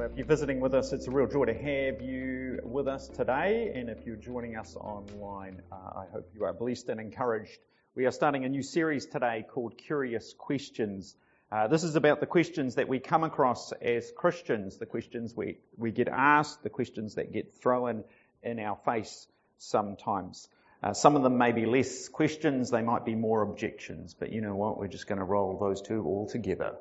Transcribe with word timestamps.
Well, 0.00 0.08
if 0.08 0.16
you're 0.16 0.26
visiting 0.26 0.60
with 0.60 0.72
us, 0.72 0.94
it's 0.94 1.08
a 1.08 1.10
real 1.10 1.26
joy 1.26 1.44
to 1.44 1.52
have 1.52 2.00
you 2.00 2.60
with 2.64 2.88
us 2.88 3.06
today. 3.06 3.70
And 3.74 3.90
if 3.90 4.06
you're 4.06 4.16
joining 4.16 4.56
us 4.56 4.74
online, 4.74 5.60
uh, 5.70 5.74
I 5.74 6.06
hope 6.10 6.26
you 6.34 6.44
are 6.44 6.54
blessed 6.54 6.88
and 6.88 6.98
encouraged. 6.98 7.58
We 7.94 8.06
are 8.06 8.10
starting 8.10 8.46
a 8.46 8.48
new 8.48 8.62
series 8.62 9.04
today 9.04 9.44
called 9.46 9.76
Curious 9.76 10.32
Questions. 10.38 11.14
Uh, 11.52 11.68
this 11.68 11.84
is 11.84 11.96
about 11.96 12.20
the 12.20 12.24
questions 12.24 12.76
that 12.76 12.88
we 12.88 12.98
come 12.98 13.24
across 13.24 13.72
as 13.72 14.10
Christians, 14.16 14.78
the 14.78 14.86
questions 14.86 15.36
we, 15.36 15.58
we 15.76 15.90
get 15.92 16.08
asked, 16.08 16.62
the 16.62 16.70
questions 16.70 17.16
that 17.16 17.30
get 17.30 17.60
thrown 17.60 18.02
in 18.42 18.58
our 18.58 18.78
face 18.86 19.26
sometimes. 19.58 20.48
Uh, 20.82 20.94
some 20.94 21.14
of 21.14 21.22
them 21.22 21.36
may 21.36 21.52
be 21.52 21.66
less 21.66 22.08
questions, 22.08 22.70
they 22.70 22.80
might 22.80 23.04
be 23.04 23.14
more 23.14 23.42
objections, 23.42 24.14
but 24.18 24.32
you 24.32 24.40
know 24.40 24.56
what? 24.56 24.78
We're 24.78 24.88
just 24.88 25.06
going 25.06 25.18
to 25.18 25.26
roll 25.26 25.58
those 25.58 25.82
two 25.82 26.02
all 26.04 26.26
together. 26.26 26.76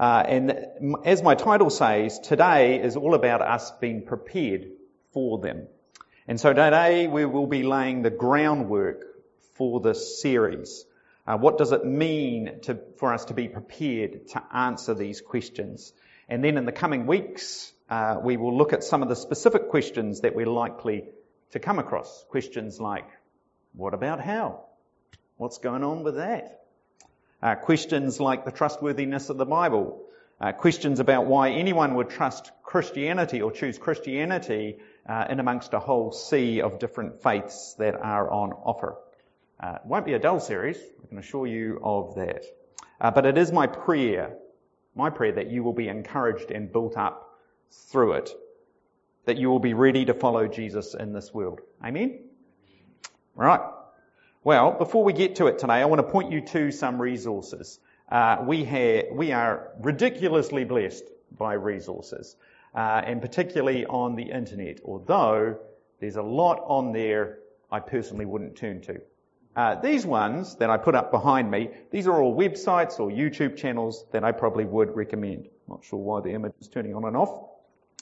Uh, 0.00 0.24
and 0.26 0.66
as 1.04 1.22
my 1.22 1.34
title 1.34 1.68
says, 1.68 2.18
today 2.20 2.80
is 2.80 2.96
all 2.96 3.12
about 3.12 3.42
us 3.42 3.70
being 3.82 4.06
prepared 4.06 4.70
for 5.12 5.40
them. 5.40 5.66
And 6.26 6.40
so 6.40 6.54
today 6.54 7.06
we 7.06 7.26
will 7.26 7.46
be 7.46 7.64
laying 7.64 8.00
the 8.00 8.08
groundwork 8.08 9.04
for 9.56 9.78
this 9.80 10.22
series. 10.22 10.86
Uh, 11.26 11.36
what 11.36 11.58
does 11.58 11.72
it 11.72 11.84
mean 11.84 12.60
to, 12.62 12.80
for 12.96 13.12
us 13.12 13.26
to 13.26 13.34
be 13.34 13.46
prepared 13.48 14.28
to 14.28 14.42
answer 14.50 14.94
these 14.94 15.20
questions? 15.20 15.92
And 16.30 16.42
then 16.42 16.56
in 16.56 16.64
the 16.64 16.72
coming 16.72 17.06
weeks, 17.06 17.70
uh, 17.90 18.20
we 18.22 18.38
will 18.38 18.56
look 18.56 18.72
at 18.72 18.82
some 18.82 19.02
of 19.02 19.10
the 19.10 19.16
specific 19.16 19.68
questions 19.68 20.22
that 20.22 20.34
we're 20.34 20.46
likely 20.46 21.10
to 21.50 21.58
come 21.58 21.78
across. 21.78 22.24
Questions 22.30 22.80
like, 22.80 23.08
what 23.74 23.92
about 23.92 24.18
how? 24.18 24.64
What's 25.36 25.58
going 25.58 25.84
on 25.84 26.04
with 26.04 26.14
that? 26.14 26.59
Uh, 27.42 27.54
questions 27.54 28.20
like 28.20 28.44
the 28.44 28.50
trustworthiness 28.50 29.30
of 29.30 29.38
the 29.38 29.46
Bible. 29.46 30.02
Uh, 30.40 30.52
questions 30.52 31.00
about 31.00 31.26
why 31.26 31.50
anyone 31.50 31.94
would 31.94 32.10
trust 32.10 32.50
Christianity 32.62 33.42
or 33.42 33.50
choose 33.50 33.78
Christianity 33.78 34.78
uh, 35.06 35.26
in 35.28 35.40
amongst 35.40 35.74
a 35.74 35.80
whole 35.80 36.12
sea 36.12 36.60
of 36.60 36.78
different 36.78 37.22
faiths 37.22 37.74
that 37.78 37.94
are 37.94 38.30
on 38.30 38.52
offer. 38.52 38.96
Uh, 39.58 39.76
it 39.76 39.86
won't 39.86 40.06
be 40.06 40.14
a 40.14 40.18
dull 40.18 40.40
series, 40.40 40.78
I 40.78 41.06
can 41.08 41.18
assure 41.18 41.46
you 41.46 41.80
of 41.82 42.14
that. 42.14 42.44
Uh, 43.00 43.10
but 43.10 43.26
it 43.26 43.38
is 43.38 43.52
my 43.52 43.66
prayer, 43.66 44.36
my 44.94 45.10
prayer 45.10 45.32
that 45.32 45.50
you 45.50 45.62
will 45.62 45.72
be 45.72 45.88
encouraged 45.88 46.50
and 46.50 46.72
built 46.72 46.96
up 46.96 47.38
through 47.70 48.14
it, 48.14 48.30
that 49.24 49.36
you 49.36 49.48
will 49.48 49.58
be 49.58 49.74
ready 49.74 50.04
to 50.06 50.14
follow 50.14 50.46
Jesus 50.46 50.94
in 50.94 51.12
this 51.12 51.32
world. 51.32 51.60
Amen? 51.84 52.20
Right. 53.34 53.60
Well, 54.42 54.72
before 54.72 55.04
we 55.04 55.12
get 55.12 55.36
to 55.36 55.48
it 55.48 55.58
today, 55.58 55.74
I 55.74 55.84
want 55.84 55.98
to 55.98 56.10
point 56.10 56.32
you 56.32 56.40
to 56.40 56.70
some 56.70 57.00
resources. 57.00 57.78
Uh, 58.10 58.38
we, 58.46 58.64
have, 58.64 59.04
we 59.12 59.32
are 59.32 59.68
ridiculously 59.78 60.64
blessed 60.64 61.04
by 61.36 61.52
resources, 61.52 62.36
uh, 62.74 63.02
and 63.04 63.20
particularly 63.20 63.84
on 63.84 64.16
the 64.16 64.22
internet, 64.22 64.78
although 64.82 65.58
there's 66.00 66.16
a 66.16 66.22
lot 66.22 66.64
on 66.64 66.92
there 66.92 67.40
I 67.70 67.80
personally 67.80 68.24
wouldn't 68.24 68.56
turn 68.56 68.80
to. 68.82 69.02
Uh, 69.54 69.74
these 69.74 70.06
ones 70.06 70.56
that 70.56 70.70
I 70.70 70.78
put 70.78 70.94
up 70.94 71.10
behind 71.10 71.50
me, 71.50 71.68
these 71.90 72.06
are 72.06 72.22
all 72.22 72.34
websites 72.34 72.98
or 72.98 73.10
YouTube 73.10 73.58
channels 73.58 74.06
that 74.12 74.24
I 74.24 74.32
probably 74.32 74.64
would 74.64 74.96
recommend. 74.96 75.48
Not 75.68 75.84
sure 75.84 75.98
why 75.98 76.22
the 76.22 76.30
image 76.30 76.54
is 76.62 76.68
turning 76.68 76.94
on 76.94 77.04
and 77.04 77.14
off. 77.14 77.46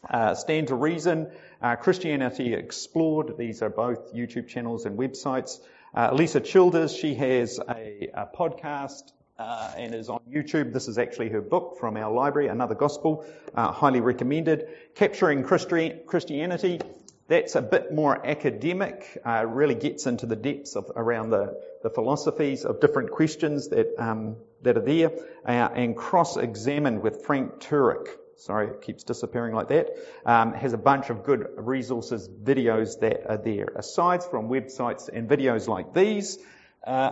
Uh, 0.08 0.36
Stand 0.36 0.68
to 0.68 0.76
Reason, 0.76 1.32
uh, 1.60 1.74
Christianity 1.74 2.54
Explored, 2.54 3.36
these 3.36 3.60
are 3.62 3.70
both 3.70 4.14
YouTube 4.14 4.46
channels 4.46 4.86
and 4.86 4.96
websites. 4.96 5.58
Uh, 5.94 6.12
Lisa 6.12 6.40
Childers, 6.40 6.94
she 6.94 7.14
has 7.14 7.58
a, 7.58 8.08
a 8.14 8.26
podcast 8.26 9.12
uh, 9.38 9.72
and 9.76 9.94
is 9.94 10.08
on 10.08 10.20
YouTube. 10.30 10.72
This 10.72 10.88
is 10.88 10.98
actually 10.98 11.30
her 11.30 11.40
book 11.40 11.78
from 11.80 11.96
our 11.96 12.12
library, 12.12 12.48
Another 12.48 12.74
Gospel, 12.74 13.24
uh, 13.54 13.72
highly 13.72 14.00
recommended. 14.00 14.68
Capturing 14.94 15.44
Christi- 15.44 16.00
Christianity, 16.06 16.80
that's 17.26 17.56
a 17.56 17.62
bit 17.62 17.94
more 17.94 18.26
academic, 18.26 19.18
uh, 19.24 19.46
really 19.46 19.74
gets 19.74 20.06
into 20.06 20.26
the 20.26 20.36
depths 20.36 20.76
of 20.76 20.90
around 20.94 21.30
the, 21.30 21.58
the 21.82 21.90
philosophies 21.90 22.64
of 22.64 22.80
different 22.80 23.10
questions 23.10 23.68
that 23.68 23.94
um, 23.98 24.36
that 24.62 24.76
are 24.76 24.84
there, 24.84 25.12
uh, 25.46 25.50
and 25.74 25.96
cross-examined 25.96 27.00
with 27.00 27.24
Frank 27.24 27.60
Turek. 27.60 28.08
Sorry, 28.38 28.68
it 28.68 28.82
keeps 28.82 29.02
disappearing 29.02 29.54
like 29.54 29.68
that. 29.68 29.90
Um, 30.24 30.54
has 30.54 30.72
a 30.72 30.78
bunch 30.78 31.10
of 31.10 31.24
good 31.24 31.46
resources, 31.56 32.28
videos 32.28 33.00
that 33.00 33.28
are 33.28 33.36
there. 33.36 33.66
Aside 33.74 34.22
from 34.22 34.48
websites 34.48 35.08
and 35.12 35.28
videos 35.28 35.66
like 35.66 35.92
these, 35.92 36.38
uh, 36.86 37.10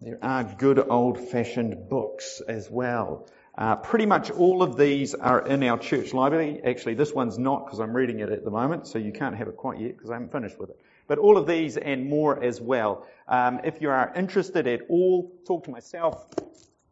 there 0.00 0.18
are 0.20 0.42
good 0.42 0.80
old-fashioned 0.80 1.88
books 1.88 2.42
as 2.48 2.68
well. 2.68 3.28
Uh, 3.56 3.76
pretty 3.76 4.06
much 4.06 4.30
all 4.30 4.62
of 4.62 4.76
these 4.76 5.14
are 5.14 5.46
in 5.46 5.62
our 5.62 5.78
church 5.78 6.12
library. 6.12 6.60
Actually, 6.64 6.94
this 6.94 7.12
one's 7.12 7.38
not 7.38 7.66
because 7.66 7.78
I'm 7.78 7.94
reading 7.94 8.18
it 8.18 8.30
at 8.30 8.44
the 8.44 8.50
moment, 8.50 8.88
so 8.88 8.98
you 8.98 9.12
can't 9.12 9.36
have 9.36 9.46
it 9.46 9.56
quite 9.56 9.78
yet 9.78 9.96
because 9.96 10.10
I 10.10 10.14
haven't 10.14 10.32
finished 10.32 10.58
with 10.58 10.70
it. 10.70 10.80
But 11.06 11.18
all 11.18 11.36
of 11.36 11.46
these 11.46 11.76
and 11.76 12.08
more 12.08 12.42
as 12.42 12.60
well. 12.60 13.06
Um, 13.28 13.60
if 13.62 13.80
you 13.80 13.90
are 13.90 14.12
interested 14.16 14.66
at 14.66 14.80
all, 14.88 15.30
talk 15.46 15.64
to 15.64 15.70
myself, 15.70 16.26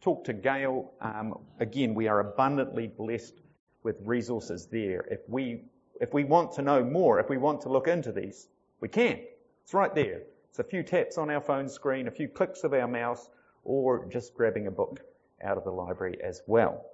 talk 0.00 0.24
to 0.24 0.32
Gail. 0.32 0.92
Um, 1.00 1.38
again, 1.58 1.94
we 1.94 2.08
are 2.08 2.20
abundantly 2.20 2.86
blessed 2.86 3.34
with 3.82 3.96
resources 4.04 4.66
there. 4.66 5.04
If 5.10 5.20
we 5.28 5.62
if 6.00 6.14
we 6.14 6.24
want 6.24 6.52
to 6.52 6.62
know 6.62 6.82
more, 6.82 7.20
if 7.20 7.28
we 7.28 7.36
want 7.36 7.62
to 7.62 7.68
look 7.68 7.86
into 7.86 8.10
these, 8.10 8.48
we 8.80 8.88
can. 8.88 9.20
It's 9.64 9.74
right 9.74 9.94
there. 9.94 10.22
It's 10.48 10.58
a 10.58 10.64
few 10.64 10.82
taps 10.82 11.18
on 11.18 11.30
our 11.30 11.42
phone 11.42 11.68
screen, 11.68 12.08
a 12.08 12.10
few 12.10 12.26
clicks 12.26 12.64
of 12.64 12.72
our 12.72 12.88
mouse, 12.88 13.28
or 13.64 14.06
just 14.06 14.34
grabbing 14.34 14.66
a 14.66 14.70
book 14.70 15.00
out 15.42 15.58
of 15.58 15.64
the 15.64 15.70
library 15.70 16.18
as 16.22 16.42
well. 16.46 16.86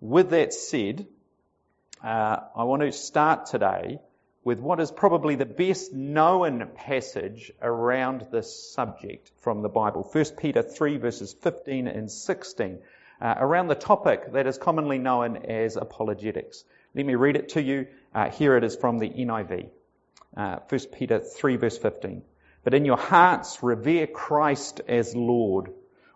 With 0.00 0.30
that 0.30 0.52
said, 0.52 1.06
uh, 2.04 2.36
I 2.54 2.64
want 2.64 2.82
to 2.82 2.92
start 2.92 3.46
today 3.46 3.98
with 4.44 4.58
what 4.58 4.80
is 4.80 4.90
probably 4.90 5.36
the 5.36 5.46
best 5.46 5.92
known 5.92 6.68
passage 6.74 7.52
around 7.62 8.26
this 8.32 8.72
subject 8.72 9.30
from 9.38 9.62
the 9.62 9.68
Bible. 9.68 10.08
1 10.10 10.24
Peter 10.38 10.62
3 10.62 10.96
verses 10.96 11.32
15 11.32 11.86
and 11.86 12.10
16, 12.10 12.78
uh, 13.20 13.34
around 13.38 13.68
the 13.68 13.76
topic 13.76 14.32
that 14.32 14.48
is 14.48 14.58
commonly 14.58 14.98
known 14.98 15.36
as 15.36 15.76
apologetics. 15.76 16.64
Let 16.94 17.06
me 17.06 17.14
read 17.14 17.36
it 17.36 17.50
to 17.50 17.62
you. 17.62 17.86
Uh, 18.14 18.30
here 18.30 18.56
it 18.56 18.64
is 18.64 18.74
from 18.74 18.98
the 18.98 19.08
NIV. 19.08 19.68
Uh, 20.36 20.58
1 20.68 20.80
Peter 20.92 21.20
3 21.20 21.56
verse 21.56 21.78
15. 21.78 22.22
But 22.64 22.74
in 22.74 22.84
your 22.84 22.96
hearts 22.96 23.62
revere 23.62 24.06
Christ 24.06 24.80
as 24.88 25.14
Lord. 25.14 25.72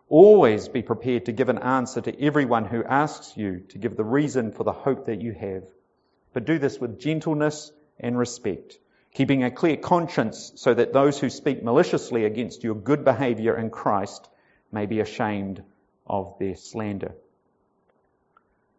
Always 0.09 0.69
be 0.69 0.83
prepared 0.83 1.27
to 1.27 1.33
give 1.33 1.49
an 1.49 1.59
answer 1.59 2.01
to 2.01 2.23
everyone 2.23 2.65
who 2.65 2.85
asks 2.85 3.37
you 3.37 3.65
to 3.71 3.79
give 3.79 3.97
the 3.97 4.05
reason 4.05 4.53
for 4.53 4.65
the 4.65 4.73
hope 4.73 5.07
that 5.07 5.21
you 5.21 5.33
have. 5.33 5.65
But 6.33 6.45
do 6.45 6.59
this 6.59 6.79
with 6.79 7.01
gentleness 7.01 7.73
and 7.99 8.19
respect, 8.19 8.79
keeping 9.15 9.45
a 9.45 9.51
clear 9.51 9.77
conscience 9.77 10.53
so 10.57 10.75
that 10.75 10.93
those 10.93 11.19
who 11.19 11.31
speak 11.31 11.63
maliciously 11.63 12.25
against 12.25 12.65
your 12.65 12.75
good 12.75 13.05
behavior 13.05 13.57
in 13.57 13.71
Christ 13.71 14.29
may 14.73 14.87
be 14.87 15.01
ashamed 15.01 15.63
of 16.07 16.37
their 16.39 16.57
slander. 16.57 17.15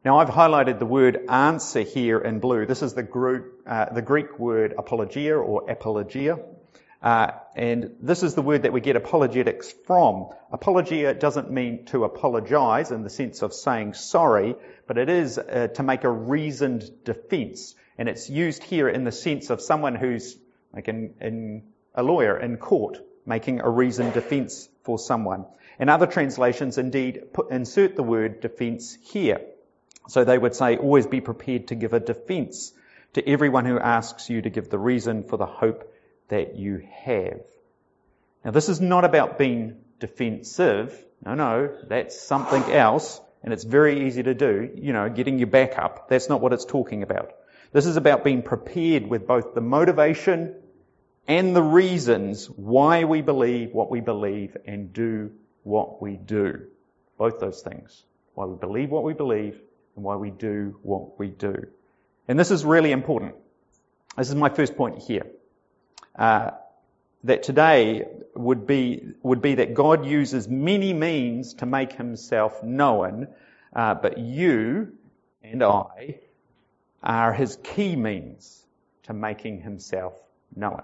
Now 0.05 0.19
I've 0.19 0.29
highlighted 0.29 0.79
the 0.79 0.85
word 0.85 1.25
answer 1.27 1.81
here 1.81 2.19
in 2.19 2.39
blue. 2.39 2.65
This 2.65 2.81
is 2.81 2.93
the, 2.93 3.03
group, 3.03 3.61
uh, 3.65 3.93
the 3.93 4.01
Greek 4.01 4.39
word 4.39 4.73
apologia 4.77 5.35
or 5.35 5.69
apologia. 5.69 6.39
Uh, 7.01 7.31
and 7.55 7.95
this 8.01 8.23
is 8.23 8.33
the 8.33 8.41
word 8.41 8.63
that 8.63 8.73
we 8.73 8.81
get 8.81 8.95
apologetics 8.95 9.73
from. 9.85 10.29
Apologia 10.51 11.13
doesn't 11.13 11.51
mean 11.51 11.85
to 11.85 12.05
apologize 12.05 12.91
in 12.91 13.03
the 13.03 13.09
sense 13.09 13.41
of 13.41 13.53
saying 13.53 13.93
sorry, 13.93 14.55
but 14.87 14.97
it 14.97 15.09
is 15.09 15.37
uh, 15.37 15.67
to 15.75 15.83
make 15.83 16.03
a 16.03 16.09
reasoned 16.09 16.89
defense. 17.03 17.75
And 17.97 18.07
it's 18.07 18.29
used 18.29 18.63
here 18.63 18.87
in 18.87 19.03
the 19.03 19.11
sense 19.11 19.49
of 19.49 19.61
someone 19.61 19.95
who's 19.95 20.37
like 20.73 20.87
in, 20.87 21.13
in 21.19 21.63
a 21.95 22.03
lawyer 22.03 22.37
in 22.37 22.57
court 22.57 22.99
making 23.25 23.59
a 23.59 23.69
reasoned 23.69 24.13
defense 24.13 24.69
for 24.83 24.97
someone. 24.97 25.45
And 25.79 25.89
other 25.89 26.07
translations 26.07 26.77
indeed 26.77 27.33
put, 27.33 27.51
insert 27.51 27.95
the 27.95 28.03
word 28.03 28.41
defense 28.41 28.97
here. 29.01 29.41
So 30.07 30.23
they 30.23 30.37
would 30.37 30.55
say, 30.55 30.77
always 30.77 31.05
be 31.05 31.21
prepared 31.21 31.67
to 31.67 31.75
give 31.75 31.93
a 31.93 31.99
defense 31.99 32.73
to 33.13 33.27
everyone 33.27 33.65
who 33.65 33.77
asks 33.77 34.29
you 34.29 34.41
to 34.41 34.49
give 34.49 34.69
the 34.69 34.79
reason 34.79 35.23
for 35.23 35.37
the 35.37 35.45
hope 35.45 35.93
that 36.29 36.55
you 36.55 36.87
have. 37.03 37.41
Now 38.45 38.51
this 38.51 38.69
is 38.69 38.79
not 38.79 39.03
about 39.03 39.37
being 39.37 39.77
defensive. 39.99 40.97
No, 41.25 41.33
no, 41.33 41.75
that's 41.87 42.19
something 42.21 42.63
else. 42.71 43.19
And 43.43 43.53
it's 43.53 43.63
very 43.63 44.07
easy 44.07 44.23
to 44.23 44.33
do, 44.33 44.69
you 44.75 44.93
know, 44.93 45.09
getting 45.09 45.37
your 45.37 45.47
back 45.47 45.77
up. 45.77 46.09
That's 46.09 46.29
not 46.29 46.41
what 46.41 46.53
it's 46.53 46.65
talking 46.65 47.03
about. 47.03 47.33
This 47.71 47.85
is 47.85 47.97
about 47.97 48.23
being 48.23 48.41
prepared 48.41 49.07
with 49.07 49.27
both 49.27 49.53
the 49.53 49.61
motivation 49.61 50.55
and 51.27 51.55
the 51.55 51.61
reasons 51.61 52.45
why 52.49 53.03
we 53.03 53.21
believe 53.21 53.73
what 53.73 53.91
we 53.91 53.99
believe 53.99 54.55
and 54.65 54.93
do 54.93 55.31
what 55.63 56.01
we 56.01 56.15
do. 56.15 56.67
Both 57.17 57.39
those 57.39 57.61
things. 57.61 58.03
Why 58.35 58.45
we 58.45 58.55
believe 58.55 58.89
what 58.89 59.03
we 59.03 59.13
believe 59.13 59.59
and 59.95 60.05
why 60.05 60.15
we 60.15 60.31
do 60.31 60.79
what 60.83 61.19
we 61.19 61.27
do. 61.27 61.67
And 62.27 62.39
this 62.39 62.51
is 62.51 62.63
really 62.63 62.91
important. 62.91 63.35
This 64.17 64.29
is 64.29 64.35
my 64.35 64.49
first 64.49 64.77
point 64.77 64.99
here. 64.99 65.27
Uh, 66.15 66.51
that 67.23 67.43
today 67.43 68.05
would 68.35 68.65
be 68.65 69.13
would 69.21 69.41
be 69.41 69.55
that 69.55 69.73
God 69.73 70.05
uses 70.05 70.47
many 70.47 70.93
means 70.93 71.55
to 71.55 71.65
make 71.65 71.93
Himself 71.93 72.63
known, 72.63 73.27
uh, 73.75 73.95
but 73.95 74.17
you 74.17 74.93
and 75.43 75.63
I 75.63 76.19
are 77.03 77.33
his 77.33 77.57
key 77.63 77.95
means 77.95 78.65
to 79.03 79.13
making 79.13 79.61
himself 79.61 80.21
known. 80.55 80.81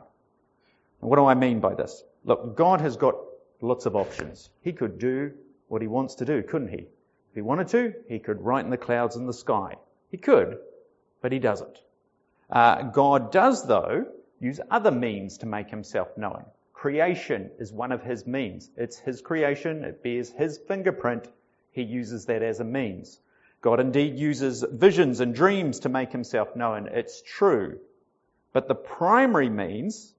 And 1.01 1.09
what 1.09 1.17
do 1.17 1.25
I 1.25 1.33
mean 1.33 1.59
by 1.59 1.73
this? 1.73 2.03
Look, 2.25 2.55
God 2.55 2.79
has 2.81 2.95
got 2.95 3.15
lots 3.61 3.85
of 3.85 3.95
options. 3.95 4.49
He 4.61 4.71
could 4.71 4.99
do 4.99 5.31
what 5.67 5.81
he 5.81 5.87
wants 5.87 6.15
to 6.15 6.25
do, 6.25 6.43
couldn't 6.43 6.69
he? 6.69 6.87
If 7.33 7.35
he 7.35 7.41
wanted 7.41 7.67
to, 7.69 7.93
he 8.07 8.19
could 8.19 8.41
write 8.41 8.63
in 8.63 8.71
the 8.71 8.77
clouds 8.77 9.15
in 9.15 9.25
the 9.25 9.33
sky. 9.33 9.75
He 10.11 10.17
could, 10.17 10.59
but 11.21 11.31
he 11.31 11.39
doesn't. 11.39 11.81
Uh, 12.49 12.83
God 12.83 13.31
does, 13.31 13.65
though, 13.65 14.05
use 14.39 14.59
other 14.69 14.91
means 14.91 15.37
to 15.39 15.45
make 15.47 15.69
himself 15.69 16.15
known. 16.17 16.45
Creation 16.73 17.49
is 17.57 17.73
one 17.73 17.91
of 17.91 18.03
his 18.03 18.27
means. 18.27 18.69
It's 18.77 18.99
his 18.99 19.21
creation, 19.21 19.83
it 19.83 20.03
bears 20.03 20.29
his 20.29 20.57
fingerprint. 20.57 21.29
He 21.71 21.81
uses 21.81 22.25
that 22.25 22.43
as 22.43 22.59
a 22.59 22.65
means. 22.65 23.19
God 23.63 23.79
indeed 23.79 24.19
uses 24.19 24.63
visions 24.69 25.21
and 25.21 25.33
dreams 25.33 25.79
to 25.79 25.89
make 25.89 26.11
himself 26.11 26.53
known. 26.53 26.89
It's 26.91 27.21
true. 27.21 27.79
But 28.51 28.67
the 28.67 28.75
primary 28.75 29.49
means, 29.49 30.13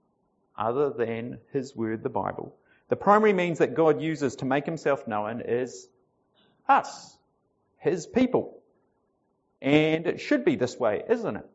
other 0.56 0.88
than 0.88 1.38
his 1.52 1.76
word, 1.76 2.02
the 2.02 2.08
Bible, 2.08 2.56
the 2.88 2.96
primary 2.96 3.34
means 3.34 3.58
that 3.58 3.74
God 3.74 4.00
uses 4.00 4.36
to 4.36 4.46
make 4.46 4.64
himself 4.64 5.06
known 5.06 5.42
is 5.42 5.86
us, 6.66 7.18
his 7.76 8.06
people. 8.06 8.62
And 9.60 10.06
it 10.06 10.22
should 10.22 10.46
be 10.46 10.56
this 10.56 10.78
way, 10.78 11.02
isn't 11.06 11.36
it? 11.36 11.46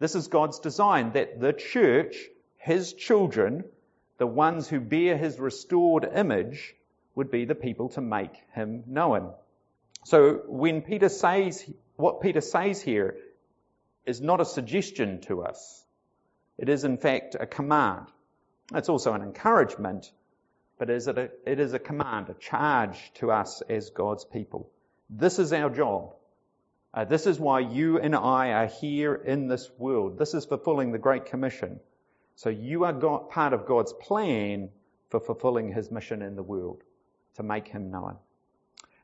This 0.00 0.16
is 0.16 0.26
God's 0.26 0.58
design 0.58 1.12
that 1.12 1.38
the 1.40 1.52
church, 1.52 2.16
his 2.58 2.92
children, 2.92 3.64
the 4.18 4.26
ones 4.26 4.68
who 4.68 4.80
bear 4.80 5.16
his 5.16 5.38
restored 5.38 6.10
image, 6.12 6.74
would 7.14 7.30
be 7.30 7.44
the 7.44 7.54
people 7.54 7.90
to 7.90 8.00
make 8.00 8.34
him 8.52 8.82
known. 8.88 9.32
So 10.06 10.40
when 10.46 10.82
Peter 10.82 11.08
says, 11.08 11.68
what 11.96 12.20
Peter 12.20 12.40
says 12.40 12.80
here 12.80 13.16
is 14.04 14.20
not 14.20 14.40
a 14.40 14.44
suggestion 14.44 15.20
to 15.22 15.42
us. 15.42 15.84
It 16.58 16.68
is 16.68 16.84
in 16.84 16.96
fact 16.96 17.34
a 17.34 17.44
command. 17.44 18.06
It's 18.72 18.88
also 18.88 19.14
an 19.14 19.22
encouragement, 19.22 20.12
but 20.78 20.90
it 20.90 20.94
is 20.94 21.08
a, 21.08 21.30
it 21.44 21.58
is 21.58 21.72
a 21.72 21.80
command, 21.80 22.28
a 22.28 22.34
charge 22.34 23.10
to 23.14 23.32
us 23.32 23.62
as 23.68 23.90
God's 23.90 24.24
people. 24.24 24.70
This 25.10 25.40
is 25.40 25.52
our 25.52 25.70
job. 25.70 26.14
Uh, 26.94 27.04
this 27.04 27.26
is 27.26 27.40
why 27.40 27.58
you 27.58 27.98
and 27.98 28.14
I 28.14 28.52
are 28.52 28.66
here 28.68 29.12
in 29.12 29.48
this 29.48 29.68
world. 29.76 30.20
This 30.20 30.34
is 30.34 30.44
fulfilling 30.44 30.92
the 30.92 30.98
Great 30.98 31.26
Commission. 31.26 31.80
So 32.36 32.48
you 32.48 32.84
are 32.84 32.92
God, 32.92 33.30
part 33.30 33.52
of 33.52 33.66
God's 33.66 33.92
plan 33.92 34.68
for 35.08 35.18
fulfilling 35.18 35.72
His 35.72 35.90
mission 35.90 36.22
in 36.22 36.36
the 36.36 36.44
world, 36.44 36.84
to 37.38 37.42
make 37.42 37.66
Him 37.66 37.90
known. 37.90 38.18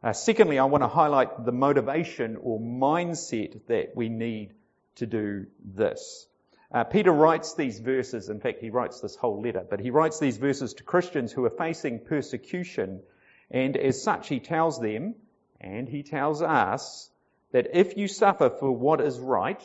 Uh, 0.03 0.13
secondly, 0.13 0.59
I 0.59 0.65
want 0.65 0.83
to 0.83 0.89
highlight 0.89 1.45
the 1.45 1.53
motivation 1.53 2.37
or 2.41 2.59
mindset 2.59 3.67
that 3.69 3.95
we 3.95 4.09
need 4.09 4.53
to 4.97 5.07
do 5.07 5.47
this. 5.65 6.27
Uh, 6.73 6.85
Peter 6.85 7.13
writes 7.13 7.55
these 7.55 7.79
verses, 7.79 8.29
in 8.29 8.41
fact, 8.41 8.61
he 8.61 8.71
writes 8.71 9.01
this 9.01 9.15
whole 9.15 9.41
letter, 9.43 9.65
but 9.69 9.79
he 9.79 9.91
writes 9.91 10.19
these 10.19 10.39
verses 10.39 10.75
to 10.75 10.83
Christians 10.83 11.31
who 11.31 11.45
are 11.45 11.51
facing 11.51 12.01
persecution, 12.01 13.03
and 13.51 13.77
as 13.77 14.03
such, 14.03 14.29
he 14.29 14.41
tells 14.41 14.81
them, 14.81 15.15
and 15.61 15.89
he 15.89 16.03
tells 16.03 16.43
us, 16.43 17.11
that 17.53 17.69
if 17.75 17.97
you 17.97 18.09
suffer 18.09 18.51
for 18.51 18.73
what 18.73 19.01
is 19.01 19.21
right, 19.21 19.63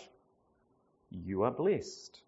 you 1.09 1.43
are 1.43 1.51
blessed. 1.51 2.21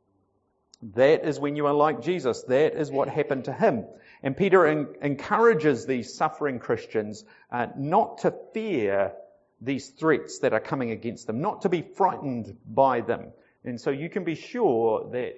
That 0.82 1.26
is 1.26 1.40
when 1.40 1.56
you 1.56 1.66
are 1.66 1.74
like 1.74 2.02
Jesus. 2.02 2.44
That 2.44 2.74
is 2.74 2.90
what 2.90 3.10
happened 3.10 3.46
to 3.46 3.54
him. 3.54 3.86
And 4.24 4.36
Peter 4.36 4.66
encourages 4.68 5.86
these 5.86 6.14
suffering 6.14 6.60
Christians 6.60 7.26
uh, 7.52 7.68
not 7.78 8.20
to 8.20 8.34
fear 8.54 9.14
these 9.62 9.90
threats 9.90 10.40
that 10.40 10.54
are 10.54 10.60
coming 10.60 10.92
against 10.92 11.28
them, 11.28 11.42
not 11.42 11.64
to 11.64 11.70
be 11.70 11.82
frightened 11.82 12.58
by 12.66 13.02
them. 13.02 13.32
And 13.64 13.80
so 13.80 13.90
you 13.90 14.10
can 14.10 14.24
be 14.24 14.36
sure 14.36 15.10
that 15.12 15.36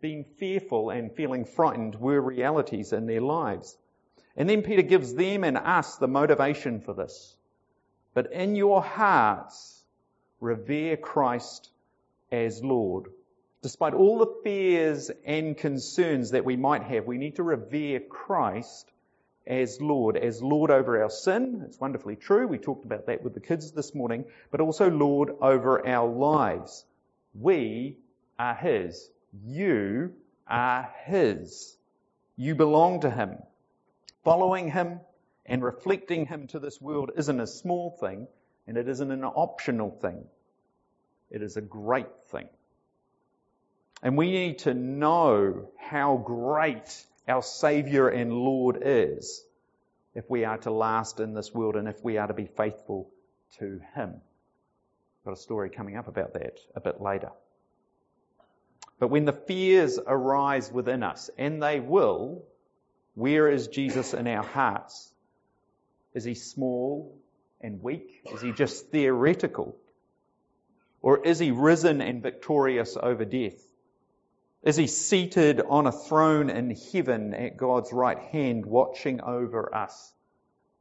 being 0.00 0.24
fearful 0.38 0.90
and 0.90 1.14
feeling 1.14 1.44
frightened 1.44 1.94
were 1.94 2.20
realities 2.20 2.92
in 2.92 3.06
their 3.06 3.20
lives. 3.20 3.76
And 4.36 4.48
then 4.48 4.62
Peter 4.62 4.82
gives 4.82 5.14
them 5.14 5.44
and 5.44 5.56
us 5.56 5.96
the 5.96 6.08
motivation 6.08 6.80
for 6.80 6.94
this. 6.94 7.36
But 8.14 8.32
in 8.32 8.56
your 8.56 8.82
hearts, 8.82 9.84
revere 10.40 10.96
Christ 10.96 11.70
as 12.32 12.64
Lord. 12.64 13.06
Despite 13.62 13.92
all 13.92 14.18
the 14.18 14.40
fears 14.42 15.10
and 15.24 15.56
concerns 15.56 16.30
that 16.30 16.46
we 16.46 16.56
might 16.56 16.82
have, 16.84 17.06
we 17.06 17.18
need 17.18 17.36
to 17.36 17.42
revere 17.42 18.00
Christ 18.00 18.90
as 19.46 19.80
Lord, 19.80 20.16
as 20.16 20.42
Lord 20.42 20.70
over 20.70 21.02
our 21.02 21.10
sin. 21.10 21.62
It's 21.66 21.78
wonderfully 21.78 22.16
true. 22.16 22.46
We 22.46 22.56
talked 22.56 22.86
about 22.86 23.06
that 23.06 23.22
with 23.22 23.34
the 23.34 23.40
kids 23.40 23.72
this 23.72 23.94
morning, 23.94 24.24
but 24.50 24.62
also 24.62 24.90
Lord 24.90 25.32
over 25.42 25.86
our 25.86 26.08
lives. 26.08 26.86
We 27.34 27.98
are 28.38 28.54
His. 28.54 29.10
You 29.44 30.14
are 30.46 30.90
His. 31.04 31.76
You 32.36 32.54
belong 32.54 33.00
to 33.00 33.10
Him. 33.10 33.36
Following 34.24 34.70
Him 34.70 35.00
and 35.44 35.62
reflecting 35.62 36.24
Him 36.24 36.46
to 36.48 36.60
this 36.60 36.80
world 36.80 37.10
isn't 37.16 37.40
a 37.40 37.46
small 37.46 37.90
thing, 38.00 38.26
and 38.66 38.78
it 38.78 38.88
isn't 38.88 39.10
an 39.10 39.24
optional 39.24 39.90
thing. 39.90 40.24
It 41.30 41.42
is 41.42 41.58
a 41.58 41.62
great 41.62 42.24
thing. 42.28 42.48
And 44.02 44.16
we 44.16 44.30
need 44.30 44.60
to 44.60 44.74
know 44.74 45.70
how 45.78 46.16
great 46.16 47.04
our 47.28 47.42
Savior 47.42 48.08
and 48.08 48.32
Lord 48.32 48.78
is 48.82 49.44
if 50.14 50.28
we 50.28 50.44
are 50.44 50.58
to 50.58 50.70
last 50.70 51.20
in 51.20 51.34
this 51.34 51.52
world 51.54 51.76
and 51.76 51.86
if 51.86 52.02
we 52.02 52.16
are 52.16 52.26
to 52.26 52.34
be 52.34 52.46
faithful 52.46 53.10
to 53.58 53.80
Him. 53.94 54.14
Got 55.24 55.34
a 55.34 55.36
story 55.36 55.70
coming 55.70 55.96
up 55.96 56.08
about 56.08 56.32
that 56.34 56.58
a 56.74 56.80
bit 56.80 57.00
later. 57.00 57.30
But 58.98 59.08
when 59.08 59.24
the 59.24 59.32
fears 59.32 59.98
arise 60.04 60.70
within 60.72 61.02
us, 61.02 61.30
and 61.38 61.62
they 61.62 61.80
will, 61.80 62.44
where 63.14 63.48
is 63.48 63.68
Jesus 63.68 64.14
in 64.14 64.26
our 64.26 64.42
hearts? 64.42 65.12
Is 66.14 66.24
he 66.24 66.34
small 66.34 67.16
and 67.60 67.82
weak? 67.82 68.22
Is 68.32 68.42
he 68.42 68.52
just 68.52 68.90
theoretical? 68.90 69.76
Or 71.02 71.24
is 71.24 71.38
he 71.38 71.50
risen 71.50 72.00
and 72.00 72.22
victorious 72.22 72.96
over 73.00 73.24
death? 73.24 73.69
Is 74.62 74.76
he 74.76 74.86
seated 74.86 75.60
on 75.60 75.86
a 75.86 75.92
throne 75.92 76.50
in 76.50 76.76
heaven 76.92 77.32
at 77.32 77.56
God's 77.56 77.92
right 77.92 78.18
hand, 78.18 78.66
watching 78.66 79.22
over 79.22 79.74
us, 79.74 80.12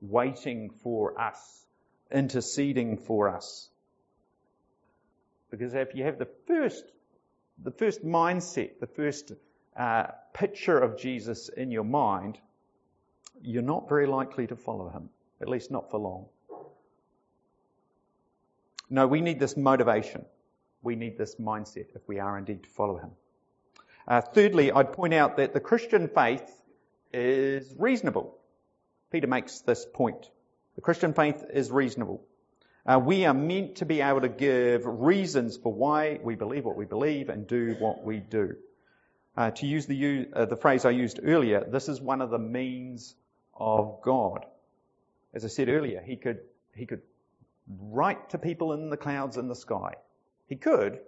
waiting 0.02 0.70
for 0.84 1.20
us, 1.20 1.66
interceding 2.12 2.98
for 2.98 3.30
us? 3.30 3.70
Because 5.50 5.74
if 5.74 5.96
you 5.96 6.04
have 6.04 6.20
the 6.20 6.28
first, 6.46 6.84
the 7.64 7.72
first 7.72 8.06
mindset, 8.06 8.80
the 8.82 8.88
first 8.88 9.32
uh, 9.78 10.08
picture 10.34 10.78
of 10.78 10.98
Jesus 10.98 11.48
in 11.50 11.72
your 11.72 11.86
mind, 11.86 12.38
you're 13.42 13.62
not 13.62 13.88
very 13.88 14.08
likely 14.08 14.46
to 14.48 14.58
follow 14.58 14.90
him, 14.90 15.10
at 15.42 15.48
least 15.48 15.72
not 15.72 15.90
for 15.90 16.00
long. 16.00 16.26
No, 18.90 19.08
we 19.08 19.22
need 19.22 19.40
this 19.40 19.56
motivation. 19.56 20.26
We 20.82 20.96
need 20.96 21.18
this 21.18 21.36
mindset 21.36 21.96
if 21.96 22.08
we 22.08 22.20
are 22.20 22.38
indeed 22.38 22.64
to 22.64 22.70
follow 22.70 22.98
him. 22.98 23.12
Uh, 24.10 24.22
thirdly, 24.22 24.72
I'd 24.72 24.92
point 24.92 25.14
out 25.14 25.38
that 25.38 25.54
the 25.54 25.60
Christian 25.60 26.08
faith 26.08 26.52
is 27.14 27.72
reasonable. 27.78 28.36
Peter 29.12 29.28
makes 29.28 29.62
this 29.62 29.86
point. 29.86 30.30
The 30.76 30.82
Christian 30.82 31.14
faith 31.14 31.46
is 31.54 31.70
reasonable. 31.70 32.24
Uh, 32.88 33.00
we 33.00 33.26
are 33.26 33.36
meant 33.36 33.78
to 33.78 33.86
be 33.86 34.02
able 34.02 34.22
to 34.22 34.30
give 34.30 34.82
reasons 34.86 35.58
for 35.58 35.72
why 35.72 36.20
we 36.24 36.34
believe 36.34 36.66
what 36.66 36.76
we 36.76 36.86
believe 36.86 37.30
and 37.30 37.46
do 37.46 37.76
what 37.78 38.04
we 38.04 38.18
do. 38.18 38.56
Uh, 39.38 39.52
to 39.52 39.68
use 39.68 39.86
the, 39.86 40.28
uh, 40.34 40.46
the 40.46 40.56
phrase 40.56 40.86
I 40.86 40.90
used 40.90 41.20
earlier, 41.24 41.64
this 41.64 41.88
is 41.88 42.02
one 42.02 42.22
of 42.22 42.32
the 42.32 42.40
means 42.40 43.16
of 43.56 44.02
God. 44.02 44.44
As 45.36 45.46
I 45.46 45.50
said 45.50 45.70
earlier, 45.70 46.02
he 46.02 46.16
could, 46.16 46.40
he 46.76 46.88
could 46.88 47.04
write 47.80 48.32
to 48.32 48.40
people 48.40 48.74
in 48.74 48.90
the 48.90 48.98
clouds 48.98 49.38
in 49.38 49.48
the 49.48 49.56
sky. 49.56 49.94
He 50.48 50.56
could, 50.56 51.00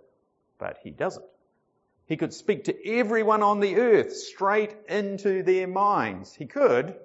but 0.59 0.77
he 0.83 0.91
doesn't. 0.91 1.25
He 2.11 2.17
could 2.17 2.33
speak 2.33 2.65
to 2.65 2.85
everyone 2.85 3.41
on 3.41 3.61
the 3.61 3.77
earth 3.77 4.13
straight 4.13 4.75
into 4.89 5.43
their 5.43 5.65
minds. 5.65 6.33
He 6.33 6.45
could, 6.45 6.97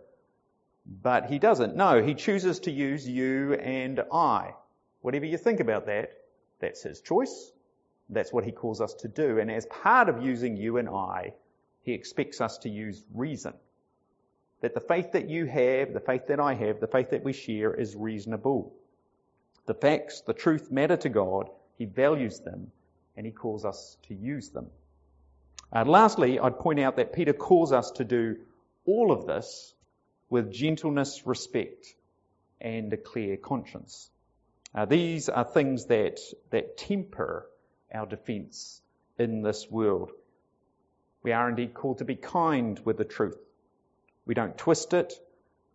but 0.84 1.26
he 1.26 1.38
doesn't. 1.38 1.76
No, 1.76 2.02
he 2.02 2.12
chooses 2.14 2.58
to 2.58 2.72
use 2.72 3.08
you 3.08 3.54
and 3.54 4.02
I. 4.12 4.54
Whatever 5.02 5.26
you 5.26 5.38
think 5.38 5.60
about 5.60 5.86
that, 5.86 6.10
that's 6.58 6.82
his 6.82 7.00
choice. 7.00 7.52
That's 8.08 8.32
what 8.32 8.42
he 8.42 8.50
calls 8.50 8.80
us 8.80 8.94
to 8.94 9.06
do. 9.06 9.38
And 9.38 9.48
as 9.48 9.66
part 9.66 10.08
of 10.08 10.24
using 10.24 10.56
you 10.56 10.78
and 10.78 10.88
I, 10.88 11.34
he 11.82 11.92
expects 11.92 12.40
us 12.40 12.58
to 12.58 12.68
use 12.68 13.04
reason. 13.14 13.54
That 14.60 14.74
the 14.74 14.80
faith 14.80 15.12
that 15.12 15.30
you 15.30 15.46
have, 15.46 15.92
the 15.92 16.00
faith 16.00 16.26
that 16.26 16.40
I 16.40 16.54
have, 16.54 16.80
the 16.80 16.88
faith 16.88 17.10
that 17.10 17.22
we 17.22 17.32
share 17.32 17.72
is 17.72 17.94
reasonable. 17.94 18.74
The 19.66 19.74
facts, 19.74 20.22
the 20.22 20.34
truth 20.34 20.72
matter 20.72 20.96
to 20.96 21.08
God. 21.08 21.48
He 21.78 21.84
values 21.84 22.40
them 22.40 22.72
and 23.16 23.24
he 23.24 23.30
calls 23.30 23.64
us 23.64 23.98
to 24.08 24.14
use 24.16 24.48
them. 24.48 24.68
Uh, 25.72 25.84
lastly, 25.84 26.38
I'd 26.38 26.58
point 26.58 26.80
out 26.80 26.96
that 26.96 27.12
Peter 27.12 27.32
calls 27.32 27.72
us 27.72 27.90
to 27.92 28.04
do 28.04 28.36
all 28.86 29.10
of 29.10 29.26
this 29.26 29.74
with 30.30 30.52
gentleness, 30.52 31.26
respect, 31.26 31.94
and 32.60 32.92
a 32.92 32.96
clear 32.96 33.36
conscience. 33.36 34.10
Uh, 34.74 34.84
these 34.84 35.28
are 35.28 35.44
things 35.44 35.86
that, 35.86 36.20
that 36.50 36.76
temper 36.76 37.48
our 37.92 38.06
defense 38.06 38.80
in 39.18 39.42
this 39.42 39.70
world. 39.70 40.12
We 41.22 41.32
are 41.32 41.48
indeed 41.48 41.74
called 41.74 41.98
to 41.98 42.04
be 42.04 42.16
kind 42.16 42.78
with 42.84 42.98
the 42.98 43.04
truth. 43.04 43.38
We 44.26 44.34
don't 44.34 44.56
twist 44.56 44.92
it, 44.92 45.14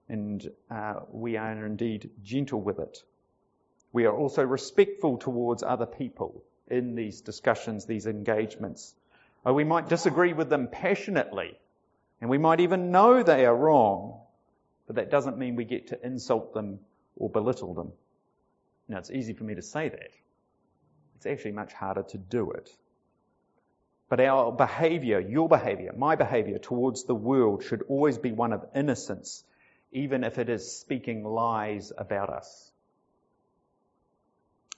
and 0.08 0.50
uh, 0.70 1.02
we 1.12 1.38
are 1.38 1.66
indeed 1.66 2.12
gentle 2.24 2.62
with 2.62 2.80
it. 2.80 3.04
We 3.94 4.06
are 4.06 4.16
also 4.16 4.44
respectful 4.44 5.18
towards 5.18 5.64
other 5.64 5.86
people 5.86 6.44
in 6.70 6.96
these 6.96 7.22
discussions, 7.22 7.86
these 7.86 8.08
engagements. 8.08 8.94
Or 9.44 9.54
we 9.54 9.64
might 9.64 9.90
disagree 9.90 10.34
with 10.34 10.50
them 10.50 10.68
passionately, 10.72 11.58
and 12.20 12.30
we 12.30 12.38
might 12.38 12.60
even 12.60 12.92
know 12.92 13.24
they 13.24 13.46
are 13.46 13.56
wrong, 13.56 14.20
but 14.86 14.98
that 14.98 15.10
doesn't 15.10 15.38
mean 15.38 15.56
we 15.56 15.66
get 15.66 15.88
to 15.88 16.06
insult 16.06 16.54
them 16.54 16.80
or 17.16 17.30
belittle 17.30 17.74
them. 17.74 17.92
Now, 18.88 19.00
it's 19.00 19.10
easy 19.10 19.34
for 19.34 19.44
me 19.44 19.56
to 19.56 19.62
say 19.62 19.90
that. 19.90 20.12
It's 21.16 21.26
actually 21.26 21.54
much 21.54 21.74
harder 21.74 22.04
to 22.04 22.18
do 22.18 22.52
it. 22.52 22.70
But 24.10 24.20
our 24.20 24.52
behavior, 24.52 25.20
your 25.20 25.48
behavior, 25.48 25.94
my 25.96 26.16
behavior 26.16 26.58
towards 26.58 27.06
the 27.06 27.16
world 27.16 27.64
should 27.64 27.84
always 27.84 28.18
be 28.18 28.34
one 28.34 28.52
of 28.52 28.66
innocence, 28.76 29.44
even 29.92 30.24
if 30.24 30.38
it 30.38 30.50
is 30.50 30.76
speaking 30.78 31.24
lies 31.24 31.94
about 31.98 32.30
us. 32.30 32.72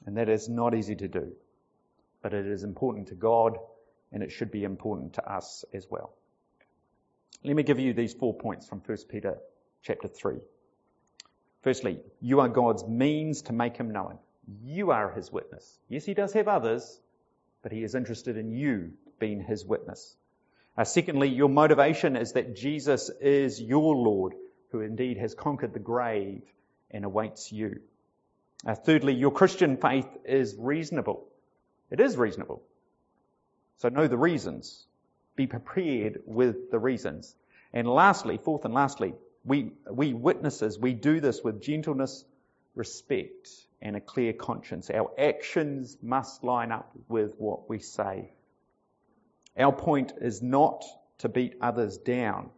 And 0.05 0.17
that 0.17 0.29
is 0.29 0.47
not 0.47 0.75
easy 0.75 0.95
to 0.95 1.07
do. 1.07 1.31
But 2.21 2.33
it 2.33 2.45
is 2.45 2.63
important 2.63 3.07
to 3.07 3.15
God, 3.15 3.57
and 4.13 4.23
it 4.23 4.31
should 4.31 4.51
be 4.51 4.63
important 4.63 5.13
to 5.13 5.29
us 5.29 5.65
as 5.73 5.87
well. 5.89 6.13
Let 7.43 7.55
me 7.55 7.63
give 7.63 7.79
you 7.79 7.93
these 7.93 8.13
four 8.13 8.33
points 8.33 8.67
from 8.67 8.81
1 8.85 8.97
Peter 9.09 9.37
chapter 9.81 10.07
3. 10.07 10.37
Firstly, 11.61 11.99
you 12.21 12.39
are 12.39 12.47
God's 12.47 12.87
means 12.87 13.41
to 13.43 13.53
make 13.53 13.75
him 13.75 13.91
known. 13.91 14.19
You 14.63 14.91
are 14.91 15.11
his 15.11 15.31
witness. 15.31 15.79
Yes, 15.89 16.05
he 16.05 16.13
does 16.13 16.33
have 16.33 16.47
others, 16.47 16.99
but 17.61 17.71
he 17.71 17.83
is 17.83 17.95
interested 17.95 18.37
in 18.37 18.51
you 18.51 18.93
being 19.19 19.41
his 19.41 19.65
witness. 19.65 20.15
Uh, 20.77 20.83
secondly, 20.83 21.29
your 21.29 21.49
motivation 21.49 22.15
is 22.15 22.33
that 22.33 22.55
Jesus 22.55 23.09
is 23.21 23.61
your 23.61 23.95
Lord, 23.95 24.33
who 24.71 24.81
indeed 24.81 25.17
has 25.17 25.33
conquered 25.35 25.73
the 25.73 25.79
grave 25.79 26.43
and 26.91 27.05
awaits 27.05 27.51
you. 27.51 27.81
Uh, 28.65 28.75
thirdly, 28.75 29.13
your 29.13 29.31
Christian 29.31 29.77
faith 29.77 30.07
is 30.25 30.55
reasonable. 30.57 31.27
It 31.91 31.99
is 31.99 32.17
reasonable. 32.17 32.63
So 33.83 33.89
know 33.89 34.07
the 34.07 34.15
reasons. 34.15 34.87
Be 35.35 35.45
prepared 35.45 36.21
with 36.25 36.71
the 36.71 36.79
reasons. 36.79 37.35
And 37.73 37.85
lastly, 37.85 38.37
fourth 38.37 38.63
and 38.63 38.73
lastly, 38.73 39.13
we, 39.43 39.73
we 39.91 40.13
witnesses, 40.13 40.79
we 40.79 40.93
do 40.93 41.19
this 41.19 41.43
with 41.43 41.61
gentleness, 41.61 42.23
respect, 42.75 43.49
and 43.81 43.97
a 43.97 43.99
clear 43.99 44.31
conscience. 44.31 44.89
Our 44.89 45.11
actions 45.17 45.97
must 46.01 46.45
line 46.45 46.71
up 46.71 46.93
with 47.09 47.35
what 47.37 47.67
we 47.67 47.79
say. 47.79 48.31
Our 49.57 49.73
point 49.73 50.13
is 50.21 50.41
not 50.41 50.85
to 51.17 51.27
beat 51.27 51.57
others 51.59 51.97
down, 51.97 52.51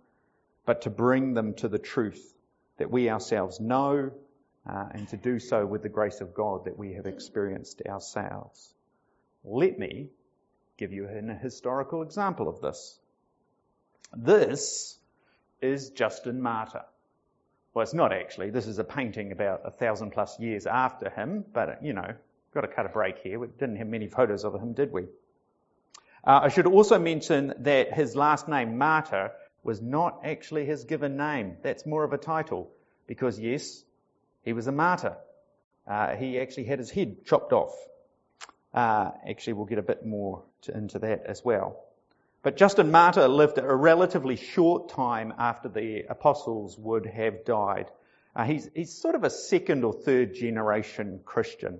but 0.64 0.84
to 0.84 0.92
bring 0.92 1.34
them 1.34 1.56
to 1.56 1.68
the 1.68 1.80
truth 1.80 2.36
that 2.78 2.92
we 2.92 3.10
ourselves 3.10 3.60
know 3.60 4.12
uh, 4.70 4.86
and 4.92 5.10
to 5.10 5.18
do 5.18 5.40
so 5.40 5.66
with 5.66 5.82
the 5.82 5.90
grace 5.90 6.22
of 6.22 6.36
God 6.36 6.66
that 6.66 6.78
we 6.78 6.94
have 6.94 7.08
experienced 7.08 7.82
ourselves. 7.88 8.76
Let 9.44 9.80
me 9.80 10.10
give 10.78 10.94
you 10.94 11.08
an 11.08 11.30
historical 11.42 12.02
example 12.02 12.48
of 12.48 12.62
this. 12.62 13.00
This 14.16 14.98
is 15.62 15.90
Justin 15.92 16.42
Martyr. 16.42 16.84
Well, 17.74 17.84
it's 17.84 17.94
not 17.94 18.14
actually. 18.14 18.52
This 18.52 18.68
is 18.68 18.80
a 18.80 18.84
painting 18.84 19.32
about 19.32 19.62
a 19.66 19.72
thousand 19.72 20.12
plus 20.12 20.40
years 20.40 20.66
after 20.66 21.10
him, 21.10 21.44
but 21.54 21.84
you 21.84 21.94
know, 21.94 22.14
got 22.54 22.62
to 22.62 22.68
cut 22.68 22.86
a 22.86 22.90
break 22.90 23.20
here. 23.20 23.40
We 23.40 23.48
didn't 23.48 23.78
have 23.78 23.88
many 23.88 24.08
photos 24.08 24.46
of 24.46 24.56
him, 24.56 24.74
did 24.74 24.92
we? 24.92 25.04
Uh, 26.26 26.40
I 26.44 26.48
should 26.50 26.68
also 26.68 26.98
mention 26.98 27.54
that 27.60 27.94
his 27.94 28.16
last 28.16 28.48
name, 28.48 28.78
Martyr, 28.78 29.32
was 29.64 29.82
not 29.82 30.22
actually 30.24 30.66
his 30.66 30.86
given 30.86 31.18
name. 31.18 31.58
That's 31.64 31.86
more 31.86 32.04
of 32.04 32.14
a 32.14 32.18
title, 32.18 32.72
because 33.08 33.40
yes, 33.40 33.84
he 34.44 34.54
was 34.54 34.68
a 34.68 34.72
martyr. 34.72 35.18
Uh, 35.88 36.16
he 36.16 36.40
actually 36.40 36.66
had 36.66 36.80
his 36.80 36.90
head 36.90 37.26
chopped 37.26 37.52
off. 37.52 37.76
Uh, 38.76 39.12
actually, 39.28 39.54
we'll 39.54 39.66
get 39.66 39.78
a 39.78 39.84
bit 39.84 40.06
more 40.06 40.44
to, 40.64 40.78
into 40.78 41.00
that 41.00 41.24
as 41.26 41.44
well. 41.46 41.82
But 42.44 42.58
Justin 42.58 42.92
Martyr 42.92 43.30
lived 43.30 43.58
a 43.58 43.76
relatively 43.76 44.36
short 44.36 44.90
time 44.90 45.34
after 45.40 45.70
the 45.70 46.04
apostles 46.10 46.78
would 46.78 47.06
have 47.06 47.46
died. 47.46 47.90
Uh, 48.36 48.44
he's, 48.44 48.70
he's 48.76 48.94
sort 48.94 49.16
of 49.16 49.24
a 49.24 49.30
second 49.30 49.86
or 49.86 49.94
third 49.94 50.36
generation 50.36 51.22
Christian. 51.24 51.80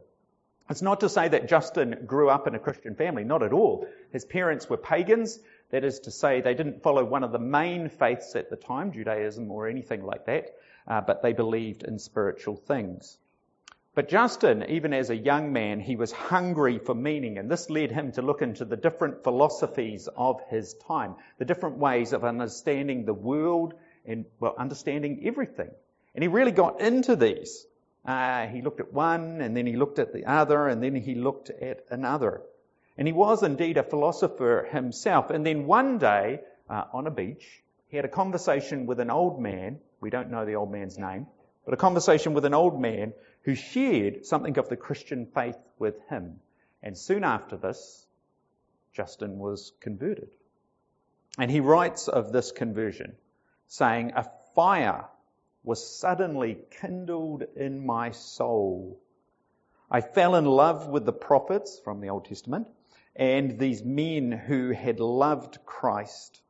It's 0.70 0.82
not 0.82 1.02
to 1.02 1.10
say 1.10 1.28
that 1.28 1.50
Justin 1.50 2.06
grew 2.08 2.30
up 2.30 2.48
in 2.48 2.56
a 2.56 2.60
Christian 2.60 2.96
family, 2.96 3.26
not 3.26 3.44
at 3.44 3.54
all. 3.54 3.88
His 4.12 4.26
parents 4.26 4.70
were 4.70 4.78
pagans. 4.78 5.38
That 5.72 5.84
is 5.84 6.00
to 6.02 6.12
say, 6.12 6.42
they 6.42 6.54
didn't 6.54 6.82
follow 6.82 7.04
one 7.04 7.24
of 7.24 7.34
the 7.34 7.40
main 7.40 7.90
faiths 7.90 8.36
at 8.36 8.50
the 8.50 8.56
time, 8.56 8.94
Judaism 8.94 9.52
or 9.52 9.68
anything 9.68 10.04
like 10.04 10.26
that, 10.28 10.56
uh, 10.88 11.02
but 11.02 11.22
they 11.22 11.34
believed 11.34 11.84
in 11.84 12.00
spiritual 12.00 12.56
things. 12.56 13.18
But 13.96 14.10
Justin, 14.10 14.66
even 14.68 14.94
as 14.94 15.10
a 15.10 15.16
young 15.16 15.54
man, 15.54 15.80
he 15.80 15.96
was 15.96 16.12
hungry 16.12 16.80
for 16.80 16.94
meaning, 16.94 17.38
and 17.38 17.50
this 17.50 17.70
led 17.70 17.92
him 17.92 18.12
to 18.12 18.22
look 18.22 18.42
into 18.42 18.66
the 18.66 18.76
different 18.76 19.24
philosophies 19.24 20.10
of 20.18 20.42
his 20.50 20.74
time, 20.74 21.16
the 21.38 21.46
different 21.46 21.78
ways 21.78 22.12
of 22.12 22.26
understanding 22.26 23.06
the 23.06 23.14
world 23.14 23.74
and, 24.06 24.26
well, 24.42 24.54
understanding 24.58 25.22
everything. 25.26 25.72
And 26.14 26.22
he 26.22 26.28
really 26.28 26.52
got 26.52 26.82
into 26.82 27.16
these. 27.16 27.66
Uh, 28.04 28.48
he 28.48 28.62
looked 28.62 28.82
at 28.82 28.92
one, 28.92 29.40
and 29.40 29.56
then 29.56 29.66
he 29.66 29.78
looked 29.78 29.98
at 29.98 30.12
the 30.12 30.26
other, 30.26 30.68
and 30.68 30.84
then 30.84 30.96
he 30.96 31.16
looked 31.16 31.50
at 31.50 31.86
another. 31.90 32.42
And 32.98 33.08
he 33.08 33.14
was 33.14 33.44
indeed 33.44 33.78
a 33.78 33.84
philosopher 33.84 34.68
himself. 34.70 35.30
And 35.30 35.46
then 35.46 35.68
one 35.68 36.00
day, 36.00 36.42
uh, 36.70 36.84
on 36.92 37.08
a 37.08 37.12
beach, 37.12 37.64
he 37.88 37.96
had 37.96 38.06
a 38.06 38.10
conversation 38.10 38.88
with 38.88 39.00
an 39.00 39.10
old 39.10 39.40
man. 39.42 39.80
We 40.02 40.10
don't 40.10 40.32
know 40.32 40.46
the 40.46 40.56
old 40.56 40.70
man's 40.70 40.98
name, 40.98 41.28
but 41.66 41.74
a 41.74 41.78
conversation 41.78 42.34
with 42.34 42.46
an 42.46 42.54
old 42.54 42.80
man 42.80 43.14
who 43.42 43.56
shared 43.56 44.26
something 44.26 44.58
of 44.58 44.70
the 44.70 44.78
Christian 44.78 45.26
faith 45.26 45.58
with 45.78 46.00
him. 46.10 46.40
And 46.82 46.98
soon 46.98 47.24
after 47.24 47.58
this, 47.58 48.06
Justin 48.94 49.40
was 49.40 49.74
converted. 49.82 50.30
And 51.38 51.52
he 51.52 51.60
writes 51.60 52.08
of 52.08 52.32
this 52.32 52.52
conversion, 52.52 53.16
saying, 53.68 54.14
A 54.16 54.30
fire 54.54 55.06
was 55.64 55.86
suddenly 55.86 56.60
kindled 56.80 57.44
in 57.56 57.86
my 57.86 58.12
soul. 58.12 59.00
I 59.90 60.02
fell 60.02 60.36
in 60.36 60.46
love 60.46 60.88
with 60.88 61.06
the 61.06 61.14
prophets 61.14 61.80
from 61.84 62.00
the 62.00 62.10
Old 62.10 62.26
Testament 62.26 62.68
and 63.16 63.58
these 63.58 63.84
men 63.84 64.32
who 64.32 64.72
had 64.72 65.00
loved 65.00 65.60
Christ. 65.66 66.42